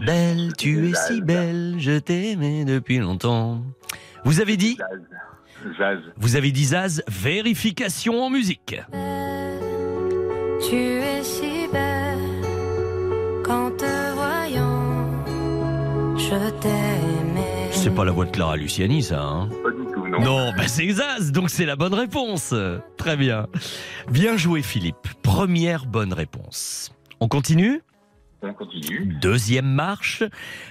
[0.00, 3.62] Belle, tu es si belle, je t'aimais depuis longtemps.
[4.24, 4.78] Vous avez dit?
[5.78, 5.98] Zaz.
[6.16, 8.80] Vous avez dit Zaz, vérification en musique.
[10.70, 15.12] Tu es si belle qu'en te voyant,
[16.16, 17.35] je t'aimais.
[17.86, 20.18] C'est pas la voix de Clara Luciani, ça, hein Pas du tout, non.
[20.20, 22.52] Non, bah c'est Zaz, donc c'est la bonne réponse.
[22.96, 23.46] Très bien.
[24.10, 25.06] Bien joué, Philippe.
[25.22, 26.90] Première bonne réponse.
[27.20, 27.82] On continue?
[28.48, 29.16] On continue.
[29.20, 30.22] Deuxième marche,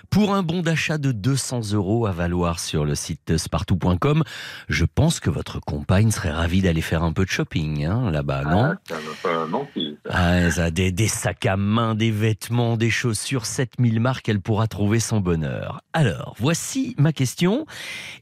[0.09, 4.23] pour un bon d'achat de 200 euros à valoir sur le site spartou.com,
[4.69, 8.43] je pense que votre compagne serait ravie d'aller faire un peu de shopping hein, là-bas,
[8.43, 8.63] non?
[8.63, 10.09] Ah, ça pas ça.
[10.09, 14.67] Ah, ça, des, des sacs à main, des vêtements, des chaussures, 7000 marques, elle pourra
[14.67, 15.81] trouver son bonheur.
[15.93, 17.65] Alors, voici ma question.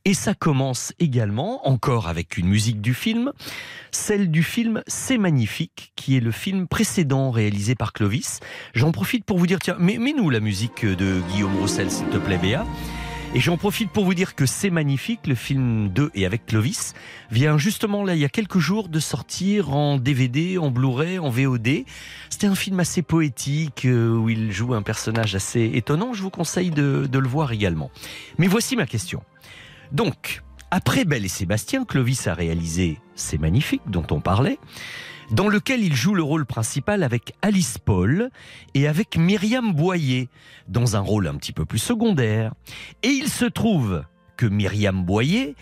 [0.06, 3.32] Et ça commence également, encore avec une musique du film,
[3.92, 8.40] celle du film C'est magnifique, qui est le film précédent réalisé par Clovis.
[8.74, 12.18] J'en profite pour vous dire, tiens, mets- mets-nous la musique de Guillaume Roussel, s'il te
[12.18, 12.66] plaît, Béa.
[13.36, 16.94] Et j'en profite pour vous dire que C'est magnifique, le film 2 et avec Clovis,
[17.32, 21.30] vient justement là, il y a quelques jours, de sortir en DVD, en Blu-ray, en
[21.32, 21.84] VOD.
[22.30, 26.14] C'était un film assez poétique euh, où il joue un personnage assez étonnant.
[26.14, 27.90] Je vous conseille de, de le voir également.
[28.38, 29.24] Mais voici ma question.
[29.92, 34.60] Donc, après Belle et Sébastien, Clovis a réalisé C'est magnifique, dont on parlait,
[35.32, 38.30] dans lequel il joue le rôle principal avec Alice Paul
[38.74, 40.30] et avec Myriam Boyer,
[40.68, 42.54] dans un rôle un petit peu plus secondaire.
[43.02, 44.04] Et il se trouve
[44.38, 45.56] que Myriam Boyer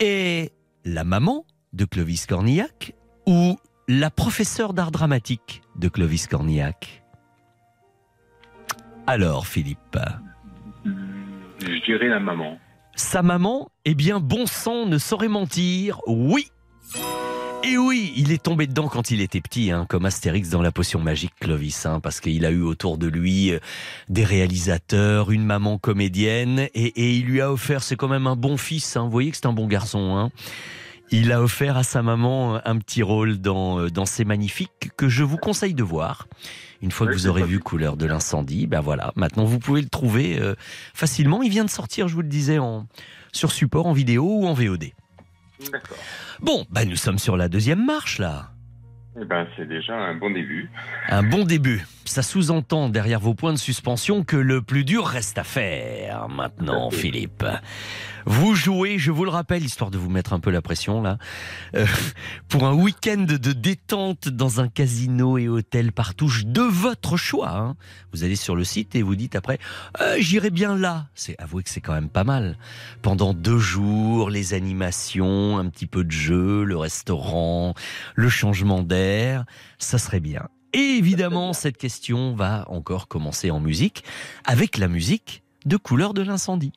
[0.00, 0.52] est
[0.84, 2.94] la maman de Clovis Cornillac
[3.26, 3.58] ou
[3.88, 7.02] la professeure d'art dramatique de Clovis Cornillac.
[9.06, 9.98] Alors, Philippe
[10.84, 12.58] Je dirais la maman.
[12.96, 16.50] sa maman, eh bien, bon sang ne saurait mentir, oui
[17.66, 20.72] et oui, il est tombé dedans quand il était petit, hein, comme Astérix dans la
[20.72, 23.58] potion magique Clovis, hein, parce qu'il a eu autour de lui euh,
[24.08, 28.36] des réalisateurs, une maman comédienne, et, et il lui a offert, c'est quand même un
[28.36, 30.16] bon fils, hein, vous voyez que c'est un bon garçon.
[30.16, 30.30] Hein.
[31.10, 35.08] Il a offert à sa maman un petit rôle dans, euh, dans C'est magnifique, que
[35.08, 36.28] je vous conseille de voir.
[36.82, 39.80] Une fois que Oui, vous aurez vu Couleur de l'incendie, ben voilà, maintenant vous pouvez
[39.80, 40.54] le trouver euh,
[40.92, 41.42] facilement.
[41.42, 42.86] Il vient de sortir, je vous le disais, en,
[43.32, 44.92] sur support, en vidéo ou en VOD.
[45.70, 45.98] D'accord.
[46.40, 48.50] Bon, bah nous sommes sur la deuxième marche là.
[49.20, 50.68] Eh ben, c'est déjà un bon début.
[51.08, 51.86] Un bon début.
[52.06, 56.90] Ça sous-entend derrière vos points de suspension que le plus dur reste à faire maintenant.
[56.90, 57.44] Philippe.
[58.26, 61.18] Vous jouez, je vous le rappelle, histoire de vous mettre un peu la pression là,
[61.74, 61.86] euh,
[62.48, 67.50] pour un week-end de détente dans un casino et hôtel par touche de votre choix.
[67.50, 67.76] hein.
[68.12, 69.58] Vous allez sur le site et vous dites après,
[70.00, 71.06] Euh, j'irai bien là.
[71.14, 72.56] C'est avouez que c'est quand même pas mal.
[73.02, 77.74] Pendant deux jours, les animations, un petit peu de jeu, le restaurant,
[78.14, 79.44] le changement d'air,
[79.78, 80.48] ça serait bien.
[80.74, 84.02] Et évidemment, cette question va encore commencer en musique
[84.44, 86.72] avec la musique de Couleur de l'incendie.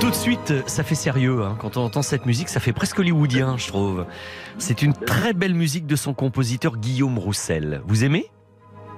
[0.00, 1.42] Tout de suite, ça fait sérieux.
[1.42, 1.56] hein.
[1.60, 4.06] Quand on entend cette musique, ça fait presque hollywoodien, je trouve.
[4.58, 7.82] C'est une très belle musique de son compositeur Guillaume Roussel.
[7.86, 8.26] Vous aimez?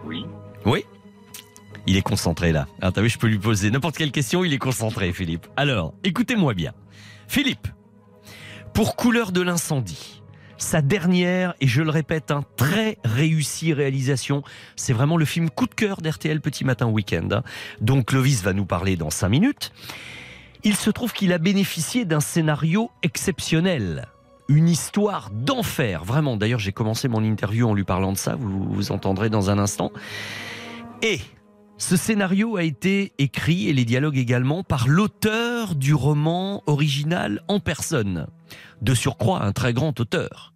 [0.05, 0.27] Oui.
[0.67, 0.85] Oui?
[1.87, 2.67] Il est concentré là.
[2.81, 5.47] Ah, t'as vu, je peux lui poser n'importe quelle question, il est concentré, Philippe.
[5.57, 6.73] Alors, écoutez-moi bien.
[7.27, 7.67] Philippe,
[8.75, 10.23] pour Couleur de l'incendie,
[10.57, 14.43] sa dernière, et je le répète, un très réussi réalisation,
[14.77, 17.43] c'est vraiment le film coup de cœur d'RTL Petit Matin Week-end, hein,
[17.81, 19.73] dont Clovis va nous parler dans 5 minutes.
[20.65, 24.07] Il se trouve qu'il a bénéficié d'un scénario exceptionnel.
[24.49, 26.37] Une histoire d'enfer, vraiment.
[26.37, 29.59] D'ailleurs, j'ai commencé mon interview en lui parlant de ça, vous, vous entendrez dans un
[29.59, 29.93] instant.
[31.03, 31.21] Et
[31.83, 37.59] ce scénario a été écrit, et les dialogues également, par l'auteur du roman original en
[37.59, 38.29] personne.
[38.83, 40.55] De surcroît, un très grand auteur.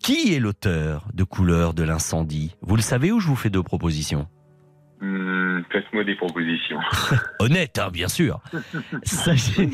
[0.00, 2.56] Qui est l'auteur de Couleur de l'incendie?
[2.62, 4.26] Vous le savez ou je vous fais deux propositions?
[5.00, 6.78] Hum, Faites-moi des propositions.
[7.38, 8.40] Honnête, hein, bien sûr.
[9.04, 9.70] S'agit-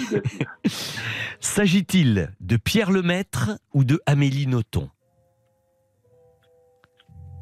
[1.40, 4.90] S'agit-il de Pierre Lemaître ou de Amélie Nothomb?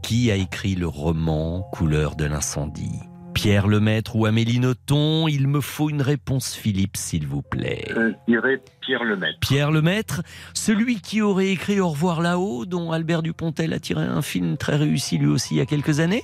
[0.05, 3.01] Qui a écrit le roman Couleur de l'incendie?
[3.43, 7.87] Pierre Lemaître ou Amélie Nothomb Il me faut une réponse, Philippe, s'il vous plaît.
[7.97, 9.39] Euh, Je dirais Pierre Lemaître.
[9.41, 10.21] Pierre Lemaître,
[10.53, 14.77] celui qui aurait écrit Au revoir là-haut, dont Albert Dupontel a tiré un film très
[14.77, 16.23] réussi lui aussi il y a quelques années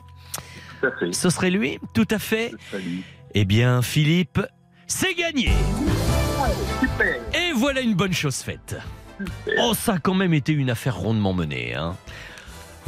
[0.82, 1.12] Tout à fait.
[1.14, 1.78] Ce serait lui?
[1.94, 2.52] Tout à fait.
[2.70, 3.00] Salut.
[3.32, 4.42] Eh bien, Philippe,
[4.86, 5.48] c'est gagné
[6.80, 7.16] Super.
[7.32, 8.76] Et voilà une bonne chose faite.
[9.58, 11.74] Oh, ça a quand même été une affaire rondement menée.
[11.74, 11.96] Hein.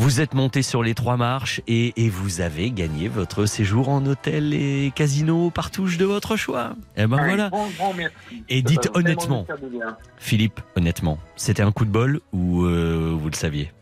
[0.01, 4.05] Vous êtes monté sur les trois marches et, et vous avez gagné votre séjour en
[4.07, 6.75] hôtel et casino partouche de votre choix.
[6.97, 7.51] Eh ben voilà.
[7.97, 8.15] merci.
[8.49, 9.45] Et Ça dites honnêtement.
[10.19, 13.73] Philippe, honnêtement, c'était un coup de bol ou euh, vous le saviez?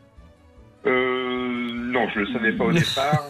[0.86, 3.24] Euh, non, je le savais pas au départ,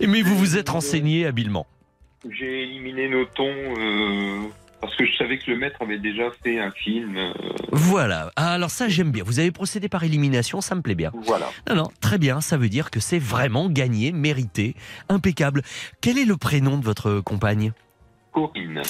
[0.00, 1.66] mais Mais vous vous êtes renseigné habilement.
[2.30, 4.40] j'ai éliminé nos tons euh,
[4.80, 7.16] parce que je savais que le maître avait déjà fait un film.
[7.16, 7.32] euh,
[7.72, 8.30] Voilà.
[8.36, 9.22] Ah, alors ça, j'aime bien.
[9.24, 11.12] Vous avez procédé par élimination, ça me plaît bien.
[11.24, 11.48] voilà.
[11.68, 12.40] Non, non, très bien.
[12.40, 14.74] Ça veut dire que c'est vraiment gagné, mérité,
[15.08, 15.62] impeccable.
[16.00, 17.72] Quel est le prénom de votre compagne?
[18.32, 18.80] Corinne.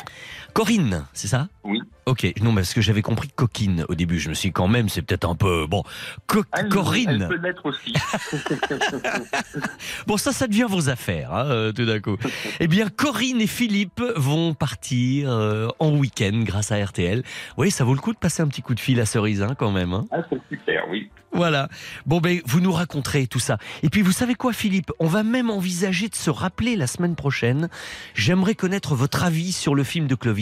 [0.52, 1.48] Corinne, c'est ça?
[1.64, 1.81] Oui.
[2.06, 4.18] Ok, non, parce que j'avais compris coquine au début.
[4.18, 5.66] Je me suis dit, quand même, c'est peut-être un peu.
[5.68, 5.85] Bon,
[6.27, 7.09] Co- Elle, Corinne.
[7.22, 7.94] Elle peut l'être aussi.
[10.06, 12.16] Bon, ça, ça devient vos affaires, hein, euh, tout d'un coup.
[12.59, 17.22] eh bien, Corinne et Philippe vont partir euh, en week-end grâce à RTL.
[17.56, 19.55] Oui, ça vaut le coup de passer un petit coup de fil à Cerise, hein,
[19.56, 19.93] quand même.
[19.93, 20.06] hein.
[20.10, 21.10] ah, c'est super, oui.
[21.32, 21.68] Voilà.
[22.06, 23.59] Bon, ben, vous nous raconterez tout ça.
[23.85, 24.90] Et puis, vous savez quoi, Philippe?
[24.98, 27.68] On va même envisager de se rappeler la semaine prochaine.
[28.14, 30.40] J'aimerais connaître votre avis sur le film de Clovis,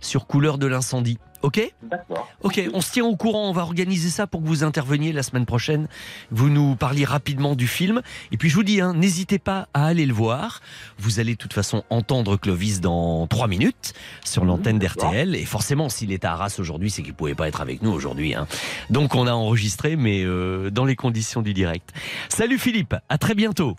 [0.00, 1.18] sur Couleur de l'incendie.
[1.42, 2.28] Ok D'accord.
[2.42, 5.22] Ok, on se tient au courant, on va organiser ça pour que vous interveniez la
[5.22, 5.86] semaine prochaine.
[6.32, 8.02] Vous nous parliez rapidement du film.
[8.32, 10.60] Et puis je vous dis, hein, n'hésitez pas à aller le voir.
[10.98, 13.94] Vous allez de toute façon entendre Clovis dans trois minutes
[14.24, 15.36] sur l'antenne d'RTL.
[15.36, 17.92] Et forcément, s'il est à Arras aujourd'hui, c'est qu'il ne pouvait pas être avec nous
[17.92, 18.34] aujourd'hui.
[18.34, 18.48] hein.
[18.90, 21.92] Donc on a enregistré, mais euh, dans les conditions du direct.
[22.28, 23.76] Salut Philippe, à très bientôt.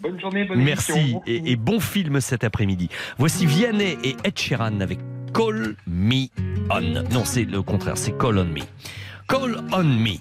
[0.00, 1.22] Bonne journée, bonne Merci émission.
[1.26, 2.88] et, et bon film cet après-midi.
[3.18, 4.98] Voici Vianney et Ed Sheeran avec
[5.34, 6.26] Call Me
[6.70, 6.80] On.
[7.12, 8.60] Non, c'est le contraire, c'est Call On Me.
[9.28, 10.16] Call On Me.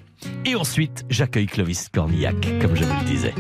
[0.46, 3.34] Et ensuite, j'accueille Clovis Cornillac, comme je vous le disais.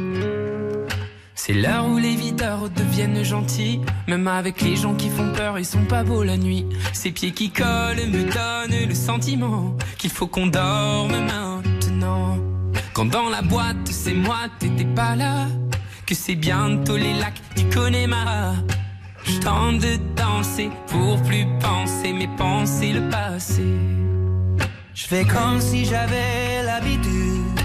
[1.36, 3.80] C'est l'heure où les videurs deviennent gentils.
[4.08, 6.66] Même avec les gens qui font peur, ils sont pas beaux la nuit.
[6.94, 12.38] Ces pieds qui collent me donnent le sentiment qu'il faut qu'on dorme maintenant.
[12.94, 15.48] Quand dans la boîte, c'est moi, t'étais pas là.
[16.12, 18.56] Que c'est bientôt les lacs du Connemara.
[19.24, 23.64] Je tente de danser pour plus penser, mais penser le passé.
[24.94, 27.56] Je fais comme si j'avais l'habitude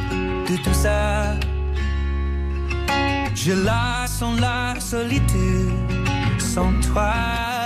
[0.48, 1.34] de tout ça.
[3.34, 5.72] Je la sens la solitude
[6.38, 7.65] sans toi.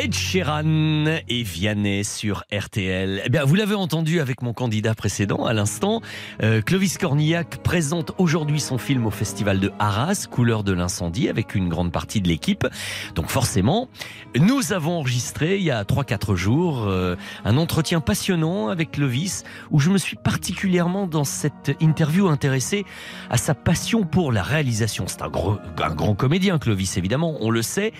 [0.00, 3.20] Ed Sheeran et Vianney sur RTL.
[3.24, 6.02] Eh bien, vous l'avez entendu avec mon candidat précédent à l'instant.
[6.44, 11.56] euh, Clovis Cornillac présente aujourd'hui son film au festival de Arras, Couleur de l'incendie, avec
[11.56, 12.64] une grande partie de l'équipe.
[13.16, 13.88] Donc forcément,
[14.38, 19.42] nous avons enregistré il y a 3-4 jours euh, un entretien passionnant avec Clovis
[19.72, 22.84] où je me suis particulièrement dans cette interview intéressé
[23.30, 25.06] à sa passion pour la réalisation.
[25.08, 25.32] C'est un,
[25.82, 27.92] un grand comédien, Clovis, évidemment, on le sait.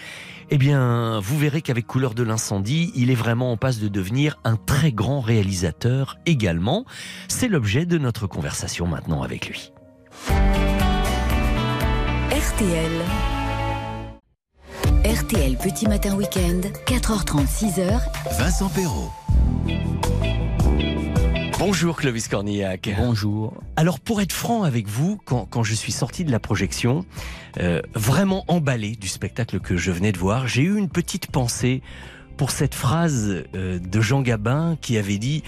[0.50, 4.38] Eh bien, vous verrez qu'avec Couleur de l'incendie, il est vraiment en passe de devenir
[4.44, 6.86] un très grand réalisateur également.
[7.28, 9.72] C'est l'objet de notre conversation maintenant avec lui.
[12.30, 12.92] RTL.
[15.04, 18.00] RTL Petit Matin Week-end, 4h30, 6h.
[18.38, 19.10] Vincent Perrault.
[21.58, 22.88] Bonjour Clovis Cornillac.
[22.96, 23.52] Bonjour.
[23.74, 27.04] Alors pour être franc avec vous, quand, quand je suis sorti de la projection,
[27.58, 31.82] euh, vraiment emballé du spectacle que je venais de voir, j'ai eu une petite pensée
[32.36, 35.42] pour cette phrase euh, de Jean Gabin qui avait dit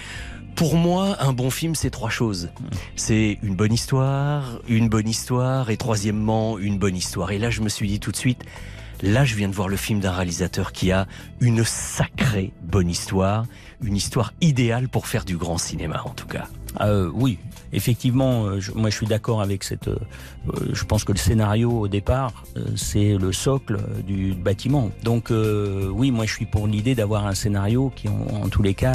[0.57, 2.49] pour moi, un bon film, c'est trois choses.
[2.97, 7.31] C'est une bonne histoire, une bonne histoire et troisièmement, une bonne histoire.
[7.31, 8.43] Et là, je me suis dit tout de suite,
[9.01, 11.07] là, je viens de voir le film d'un réalisateur qui a
[11.39, 13.45] une sacrée bonne histoire,
[13.83, 16.47] une histoire idéale pour faire du grand cinéma, en tout cas.
[16.79, 17.37] Euh, oui,
[17.73, 19.89] effectivement, euh, je- moi je suis d'accord avec cette.
[19.89, 19.97] euh,
[20.47, 24.89] euh, je pense que le scénario au départ, euh, c'est le socle euh, du bâtiment.
[25.03, 28.73] Donc oui, moi je suis pour l'idée d'avoir un scénario qui, en, en tous les
[28.73, 28.93] cas,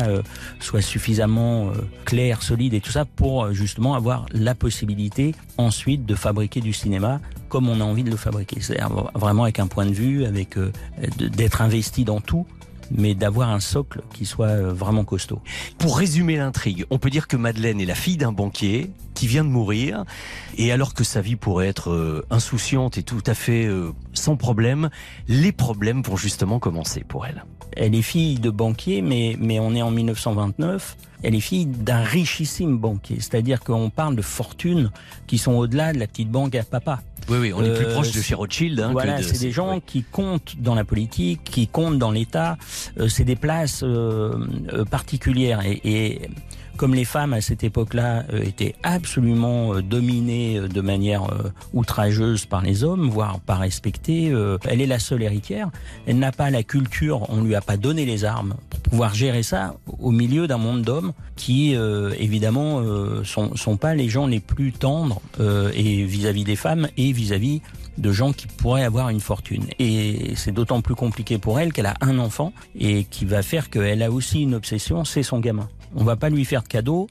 [0.58, 1.70] soit suffisamment
[2.06, 7.20] clair, solide et tout ça pour justement avoir la possibilité ensuite de fabriquer du cinéma
[7.48, 8.60] comme on a envie de le fabriquer.
[8.60, 10.56] C'est-à-dire vraiment avec un point de vue, avec
[11.18, 12.46] d'être investi dans tout
[12.90, 15.40] mais d'avoir un socle qui soit euh, vraiment costaud.
[15.78, 19.44] Pour résumer l'intrigue, on peut dire que Madeleine est la fille d'un banquier qui vient
[19.44, 20.04] de mourir,
[20.56, 24.36] et alors que sa vie pourrait être euh, insouciante et tout à fait euh, sans
[24.36, 24.90] problème,
[25.28, 27.44] les problèmes vont justement commencer pour elle.
[27.76, 30.96] Elle est fille de banquier, mais, mais on est en 1929.
[31.22, 33.16] Elle est fille d'un richissime banquier.
[33.20, 34.90] C'est-à-dire qu'on parle de fortunes
[35.26, 37.02] qui sont au-delà de la petite banque à papa.
[37.28, 38.78] Oui, oui, on est plus Euh, proche de chez Rothschild.
[38.80, 42.56] hein, voilà, de- c'est des gens qui comptent dans la politique, qui comptent dans l'État.
[43.00, 44.38] Euh, c'est des places euh,
[44.72, 45.60] euh, particulières.
[45.66, 46.30] Et, et
[46.76, 51.26] comme les femmes à cette époque-là euh, étaient absolument euh, dominées euh, de manière
[51.72, 54.32] outrageuse par les hommes, voire pas respectées,
[54.64, 55.70] elle est la seule héritière.
[56.06, 59.42] Elle n'a pas la culture, on lui a pas donné les armes pour pouvoir gérer
[59.42, 61.74] ça au milieu d'un monde d'hommes qui,
[62.18, 62.82] évidemment,
[63.24, 67.62] sont, sont pas les gens les plus tendres et vis-à-vis des femmes et vis-à-vis
[67.98, 69.64] de gens qui pourraient avoir une fortune.
[69.78, 73.70] Et c'est d'autant plus compliqué pour elle qu'elle a un enfant et qui va faire
[73.70, 75.68] qu'elle a aussi une obsession, c'est son gamin.
[75.94, 77.08] On va pas lui faire de cadeaux,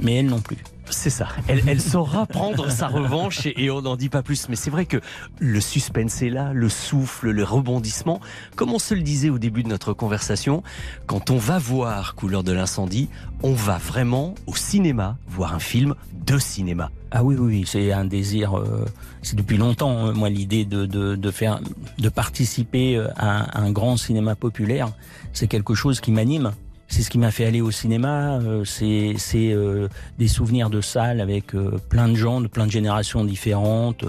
[0.00, 0.58] mais elle non plus.
[0.92, 1.28] C'est ça.
[1.46, 4.48] Elle, elle saura prendre sa revanche et, et on n'en dit pas plus.
[4.48, 5.00] Mais c'est vrai que
[5.38, 8.20] le suspense est là, le souffle, le rebondissement.
[8.56, 10.64] Comme on se le disait au début de notre conversation,
[11.06, 13.08] quand on va voir Couleur de l'incendie,
[13.44, 15.94] on va vraiment au cinéma voir un film
[16.26, 16.90] de cinéma.
[17.12, 18.58] Ah oui, oui, oui, c'est un désir.
[18.58, 18.84] euh,
[19.22, 21.60] c'est depuis longtemps, euh, moi, l'idée de, de, de faire,
[21.98, 24.88] de participer euh, à un grand cinéma populaire,
[25.32, 26.52] c'est quelque chose qui m'anime.
[26.90, 28.40] C'est ce qui m'a fait aller au cinéma.
[28.40, 29.88] euh, c'est c'est euh,
[30.18, 34.04] des souvenirs de salles avec euh, plein de gens, de plein de générations différentes.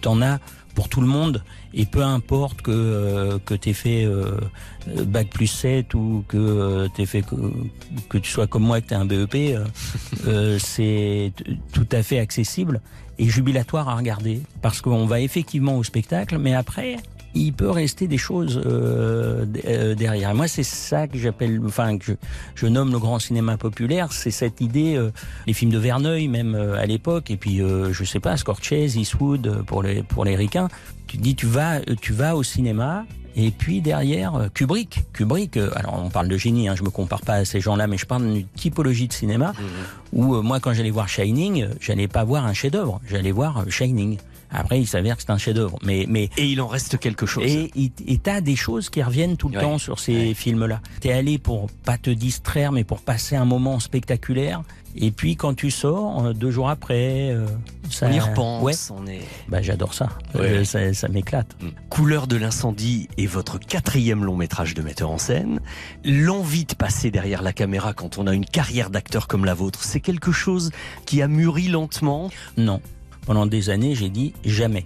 [0.00, 0.38] T'en as
[0.74, 1.42] pour tout le monde.
[1.74, 4.38] Et peu importe que euh, que t'aies fait euh,
[5.06, 7.34] bac plus 7 ou que euh, t'aies fait que,
[8.08, 9.58] que tu sois comme moi que t'aies un BEP,
[10.58, 11.32] c'est
[11.72, 12.80] tout à fait accessible
[13.18, 16.96] et jubilatoire à regarder parce qu'on va effectivement au spectacle, mais après
[17.34, 20.30] il peut rester des choses euh, euh, derrière.
[20.30, 22.12] Et moi, c'est ça que j'appelle, enfin, que je,
[22.54, 24.12] je nomme le grand cinéma populaire.
[24.12, 25.10] C'est cette idée, euh,
[25.46, 28.96] les films de Verneuil, même euh, à l'époque, et puis euh, je sais pas, Scorsese,
[28.96, 30.68] Eastwood euh, pour les pour les ricains.
[31.06, 33.04] Tu dis, tu vas, tu vas au cinéma.
[33.34, 35.04] Et puis derrière, Kubrick.
[35.14, 37.96] Kubrick, alors on parle de génie, hein, je me compare pas à ces gens-là, mais
[37.96, 39.54] je parle d'une typologie de cinéma
[40.12, 44.18] où euh, moi, quand j'allais voir Shining, j'allais pas voir un chef-d'œuvre, j'allais voir Shining.
[44.52, 47.44] Après, il s'avère que c'est un chef-d'œuvre, mais mais et il en reste quelque chose.
[47.46, 49.62] Et t'as des choses qui reviennent tout le Ouais.
[49.62, 50.80] temps sur ces films-là.
[51.00, 54.62] T'es allé pour pas te distraire, mais pour passer un moment spectaculaire.
[54.94, 57.46] Et puis quand tu sors, euh, deux jours après, euh,
[57.88, 58.96] ça, On y repense, Ouais.
[59.00, 59.22] on est.
[59.48, 60.10] Bah j'adore ça.
[60.34, 60.40] Ouais.
[60.42, 61.56] Euh, ça, ça m'éclate.
[61.88, 65.60] Couleur de l'incendie est votre quatrième long métrage de metteur en scène.
[66.04, 69.82] L'envie de passer derrière la caméra quand on a une carrière d'acteur comme la vôtre,
[69.82, 70.70] c'est quelque chose
[71.06, 72.30] qui a mûri lentement?
[72.58, 72.82] Non.
[73.26, 74.84] Pendant des années, j'ai dit jamais.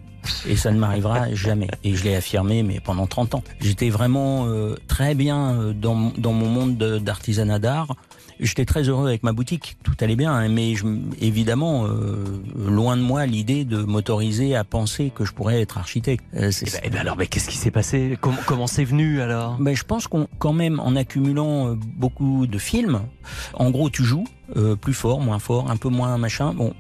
[0.49, 1.69] Et ça ne m'arrivera jamais.
[1.85, 3.43] Et je l'ai affirmé, mais pendant 30 ans.
[3.61, 7.95] J'étais vraiment euh, très bien euh, dans, dans mon monde de- d'artisanat d'art.
[8.39, 10.85] J'étais très heureux avec ma boutique, tout allait bien, hein, mais je,
[11.21, 12.25] évidemment, euh,
[12.69, 16.25] loin de moi l'idée de m'autoriser à penser que je pourrais être architecte.
[16.35, 18.19] Euh, c'est- Eh ben, eh ben alors, mais qu'est-ce qui s'est passé?
[18.21, 19.57] Comment comment c'est venu alors?
[19.59, 23.01] Ben, je pense qu'on quand même en accumulant euh, beaucoup de films,
[23.55, 24.27] en gros tu joues
[24.57, 26.75] euh, plus fort, moins fort, un peu moins machin, bon,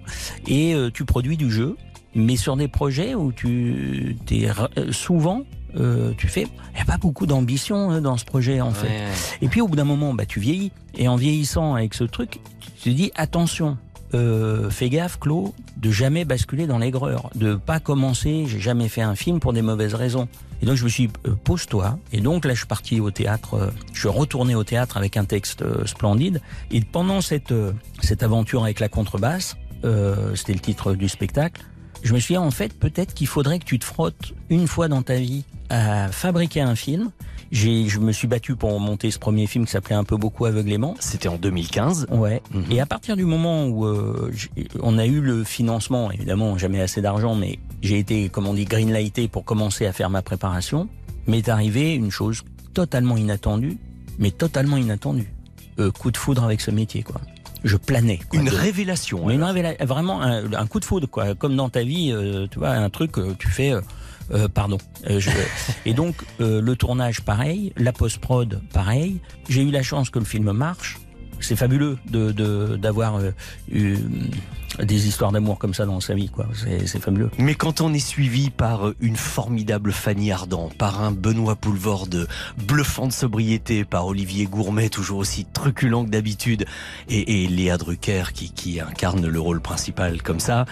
[0.46, 1.76] et euh, tu produis du jeu,
[2.14, 5.42] mais sur des projets où tu euh, souvent
[5.78, 8.88] euh, tu fais, il n'y a pas beaucoup d'ambition hein, dans ce projet en fait.
[9.42, 10.72] Et puis au bout d'un moment, bah, tu vieillis.
[10.96, 13.76] Et en vieillissant avec ce truc, tu te dis attention,
[14.14, 18.44] euh, fais gaffe, Claude, de jamais basculer dans l'aigreur, de pas commencer.
[18.46, 20.28] J'ai jamais fait un film pour des mauvaises raisons.
[20.62, 21.98] Et donc je me suis dit, euh, pose-toi.
[22.12, 23.54] Et donc là, je suis parti au théâtre.
[23.54, 26.40] euh, je suis retourné au théâtre avec un texte euh, splendide.
[26.70, 31.62] Et pendant cette euh, cette aventure avec la contrebasse, euh, c'était le titre du spectacle.
[32.02, 34.88] Je me suis dit, en fait, peut-être qu'il faudrait que tu te frottes une fois
[34.88, 37.10] dans ta vie à fabriquer un film.
[37.52, 40.46] J'ai, je me suis battu pour monter ce premier film qui s'appelait Un peu beaucoup
[40.46, 40.96] aveuglément.
[40.98, 42.08] C'était en 2015.
[42.10, 42.42] Ouais.
[42.70, 44.32] Et à partir du moment où euh,
[44.82, 48.64] on a eu le financement, évidemment, jamais assez d'argent, mais j'ai été, comme on dit,
[48.64, 50.88] greenlighté pour commencer à faire ma préparation,
[51.26, 52.42] m'est arrivé une chose
[52.74, 53.78] totalement inattendue,
[54.18, 55.32] mais totalement inattendue.
[55.78, 57.20] Euh, coup de foudre avec ce métier, quoi.
[57.64, 58.20] Je planais.
[58.30, 58.38] quoi.
[58.40, 59.28] Une De- révélation.
[59.30, 59.54] une alors.
[59.54, 61.34] révéla- vraiment un, un coup de foudre, quoi.
[61.34, 63.72] Comme dans ta vie, euh, tu vois, un truc, euh, tu fais.
[63.72, 63.80] euh,
[64.32, 64.78] euh, pardon.
[65.08, 65.30] Euh, je-
[65.86, 69.20] Et donc le tournage pareil, la post prod pareil.
[69.48, 70.98] J'ai eu la chance que le film marche.
[71.40, 73.20] C'est fabuleux de de- d'avoir
[73.70, 73.96] eu
[74.82, 76.46] des histoires d'amour comme ça dans sa vie, quoi.
[76.54, 77.30] C'est fabuleux.
[77.38, 81.56] Mais quand on est suivi par une formidable Fanny Ardant, par un Benoît
[82.56, 86.64] bluffant de sobriété, par Olivier Gourmet toujours aussi truculent que d'habitude,
[87.08, 90.66] et, et Léa Drucker qui, qui incarne le rôle principal comme ça,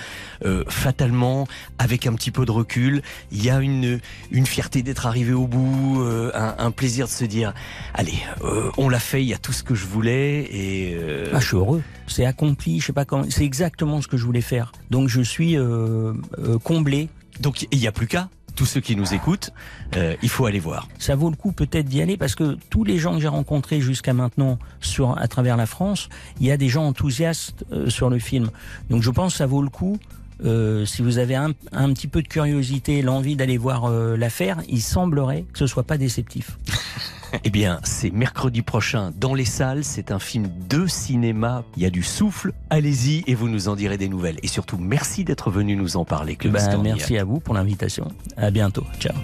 [0.45, 1.47] euh, fatalement,
[1.79, 3.03] avec un petit peu de recul,
[3.33, 4.01] il y a une,
[4.31, 7.55] une fierté d'être arrivé au bout, euh, un, un plaisir de se dire,
[7.95, 10.95] allez, euh, on l'a fait, il y a tout ce que je voulais, et...
[10.95, 11.83] euh, Ah, je suis heureux.
[12.07, 12.81] C'est accompli.
[12.81, 13.25] Je sais pas comment.
[13.31, 14.73] C'est exactement ce que je voulais faire.
[14.91, 17.09] Donc je suis euh, euh, comblé.
[17.41, 18.29] Donc il n'y a plus qu'à.
[18.57, 19.51] Tous ceux qui nous écoutent,
[19.97, 20.87] euh, il faut aller voir.
[21.01, 23.81] ça vaut le coup peut-être d'y aller parce que tous les gens que j'ai rencontrés
[23.81, 26.09] jusqu'à maintenant sur à travers la France,
[26.41, 28.51] il y a des gens enthousiastes euh, sur le film.
[28.91, 29.99] Donc je pense que ça vaut le coup.
[30.45, 34.59] euh, si vous avez un, un petit peu de curiosité, l'envie d'aller voir euh, l'affaire,
[34.69, 36.57] il semblerait que ce soit pas déceptif.
[37.43, 39.85] Eh bien, c'est mercredi prochain dans les salles.
[39.85, 41.65] C'est un film de cinéma.
[41.77, 42.53] Il y a du souffle.
[42.71, 44.39] Allez-y et vous nous en direz des nouvelles.
[44.43, 46.83] Et surtout, merci d'être venu nous en parler, Ben, Cornillac.
[46.85, 48.09] merci à vous pour l'invitation.
[48.37, 48.85] À bientôt.
[49.01, 49.15] Ciao.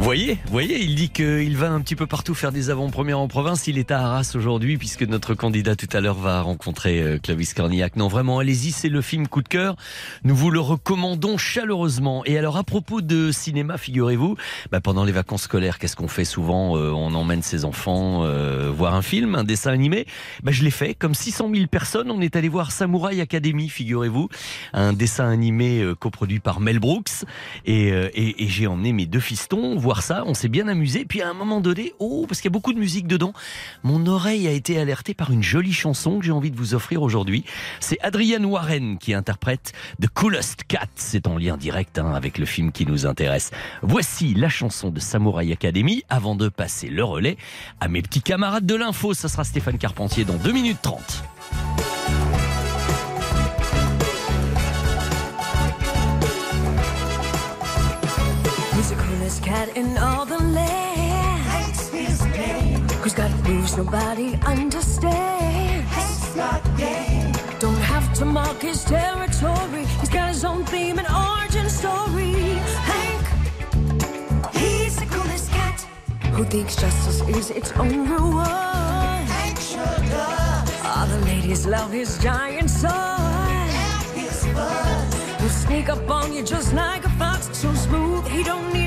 [0.00, 3.66] Voyez, voyez, il dit qu'il va un petit peu partout faire des avant-premières en province.
[3.66, 7.52] Il est à Arras aujourd'hui puisque notre candidat tout à l'heure va rencontrer euh, Clovis
[7.52, 7.96] Cornillac.
[7.96, 9.74] Non, vraiment, allez-y, c'est le film coup de cœur.
[10.22, 12.22] Nous vous le recommandons chaleureusement.
[12.26, 14.36] Et alors, à propos de cinéma, figurez-vous,
[14.70, 18.70] bah, pendant les vacances scolaires, qu'est-ce qu'on fait souvent Euh, On emmène ses enfants euh,
[18.74, 20.06] voir un film, un dessin animé.
[20.44, 20.94] Bah, je l'ai fait.
[20.94, 24.28] Comme 600 000 personnes, on est allé voir Samouraï Academy, figurez-vous,
[24.72, 27.24] un dessin animé euh, coproduit par Mel Brooks.
[27.66, 30.22] Et, et, et j'ai emmené mes deux fistons ça.
[30.26, 31.04] On s'est bien amusé.
[31.04, 33.32] Puis à un moment donné, oh, parce qu'il y a beaucoup de musique dedans,
[33.82, 37.02] mon oreille a été alertée par une jolie chanson que j'ai envie de vous offrir
[37.02, 37.44] aujourd'hui.
[37.80, 40.88] C'est Adrienne Warren qui interprète The Coolest Cat.
[40.96, 43.50] C'est en lien direct hein, avec le film qui nous intéresse.
[43.82, 47.36] Voici la chanson de Samouraï Academy avant de passer le relais
[47.80, 49.14] à mes petits camarades de l'info.
[49.14, 51.24] Ça sera Stéphane Carpentier dans 2 minutes 30.
[59.58, 61.42] Cat in all the land?
[61.54, 62.80] Hank's his name.
[63.02, 65.86] Who's got moves nobody understands?
[65.96, 67.32] Hank's not game.
[67.58, 69.84] Don't have to mark his territory.
[70.00, 72.34] He's got his own theme and origin story.
[72.90, 73.24] Hank,
[74.60, 75.78] he's the coolest cat.
[76.34, 79.22] Who thinks justice is its own reward?
[79.36, 80.68] Hank sure does.
[80.90, 82.94] All the ladies love his giant sword.
[82.94, 83.70] And
[84.20, 85.40] his buzz.
[85.40, 88.77] He'll sneak up on you just like a fox, so smooth he don't need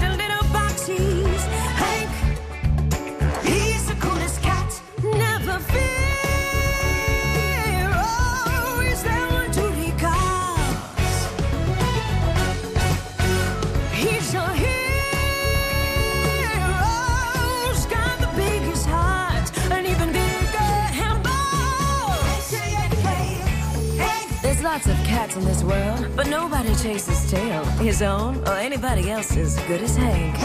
[25.42, 27.64] in this world, but nobody chases tail.
[27.80, 30.36] His own or anybody else's good as Hank.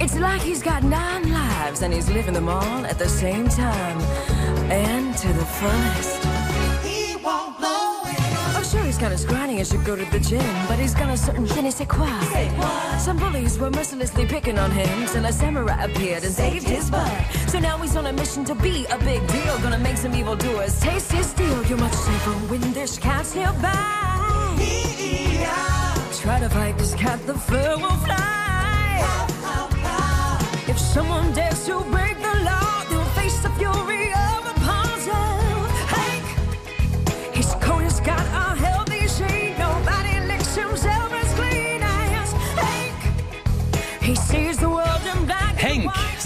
[0.00, 4.00] It's like he's got nine lives and he's living them all at the same time
[4.70, 6.19] and to the fullest.
[9.00, 11.70] Kinda scrawny and should go to the gym, but he's got a certain je ne
[11.70, 12.06] sais quoi.
[12.98, 17.10] Some bullies were mercilessly picking on him till a samurai appeared and saved his butt.
[17.48, 20.78] So now he's on a mission to be a big deal, gonna make some evildoers
[20.80, 21.64] taste his steel.
[21.64, 23.72] You're much safer when there's cats nearby.
[26.20, 28.20] Try to fight this cat, the fur will fly.
[30.68, 31.78] If someone dares to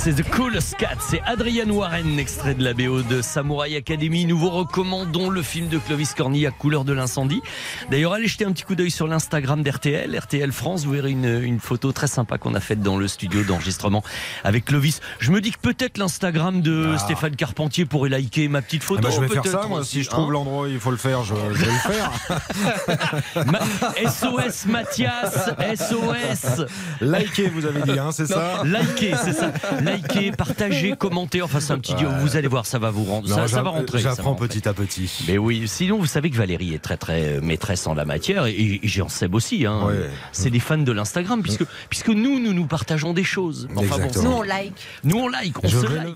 [0.05, 4.27] c'est The Coolest Cat, c'est Adrian Warren, extrait de la BO de Samurai Academy.
[4.27, 7.41] Nous vous recommandons le film de Clovis Cornillac, Couleur de l'incendie.
[7.91, 10.85] D'ailleurs, allez jeter un petit coup d'œil sur l'Instagram d'RTL, RTL France.
[10.85, 14.05] Vous verrez une, une photo très sympa qu'on a faite dans le studio d'enregistrement
[14.45, 15.01] avec Clovis.
[15.21, 19.01] Je me dis que peut-être l'Instagram de Stéphane Carpentier pourrait liker ma petite Ah photo.
[19.05, 19.85] bah, je vais faire ça, moi.
[19.85, 20.33] Si je trouve hein.
[20.33, 23.47] l'endroit où il faut le faire, je, je vais le faire.
[23.47, 26.67] Ma- SOS Mathias, SOS.
[27.01, 28.63] Likez, vous avez dit, hein, c'est ça?
[28.65, 29.51] Likez, c'est ça.
[29.81, 29.94] Likez,
[30.39, 31.43] partagez, commentez.
[31.43, 32.09] Enfin, c'est un petit dieu.
[32.21, 33.29] Vous allez voir, ça va vous rendre.
[33.29, 34.01] Non, ça, ça va rentrer.
[34.03, 35.25] ça va J'apprends petit à petit.
[35.29, 38.53] Mais oui, sinon vous savez que Valérie est très très maîtresse en la matière et,
[38.55, 39.67] et Jean Seb aussi.
[39.67, 39.89] Hein.
[40.33, 43.69] C'est des fans de l'Instagram puisque puisque nous nous nous partageons des choses.
[43.77, 44.25] Enfin, bon, Exactement.
[44.25, 44.75] nous on like.
[45.05, 45.65] Nous on like.
[45.65, 46.05] On Je se like.
[46.05, 46.15] le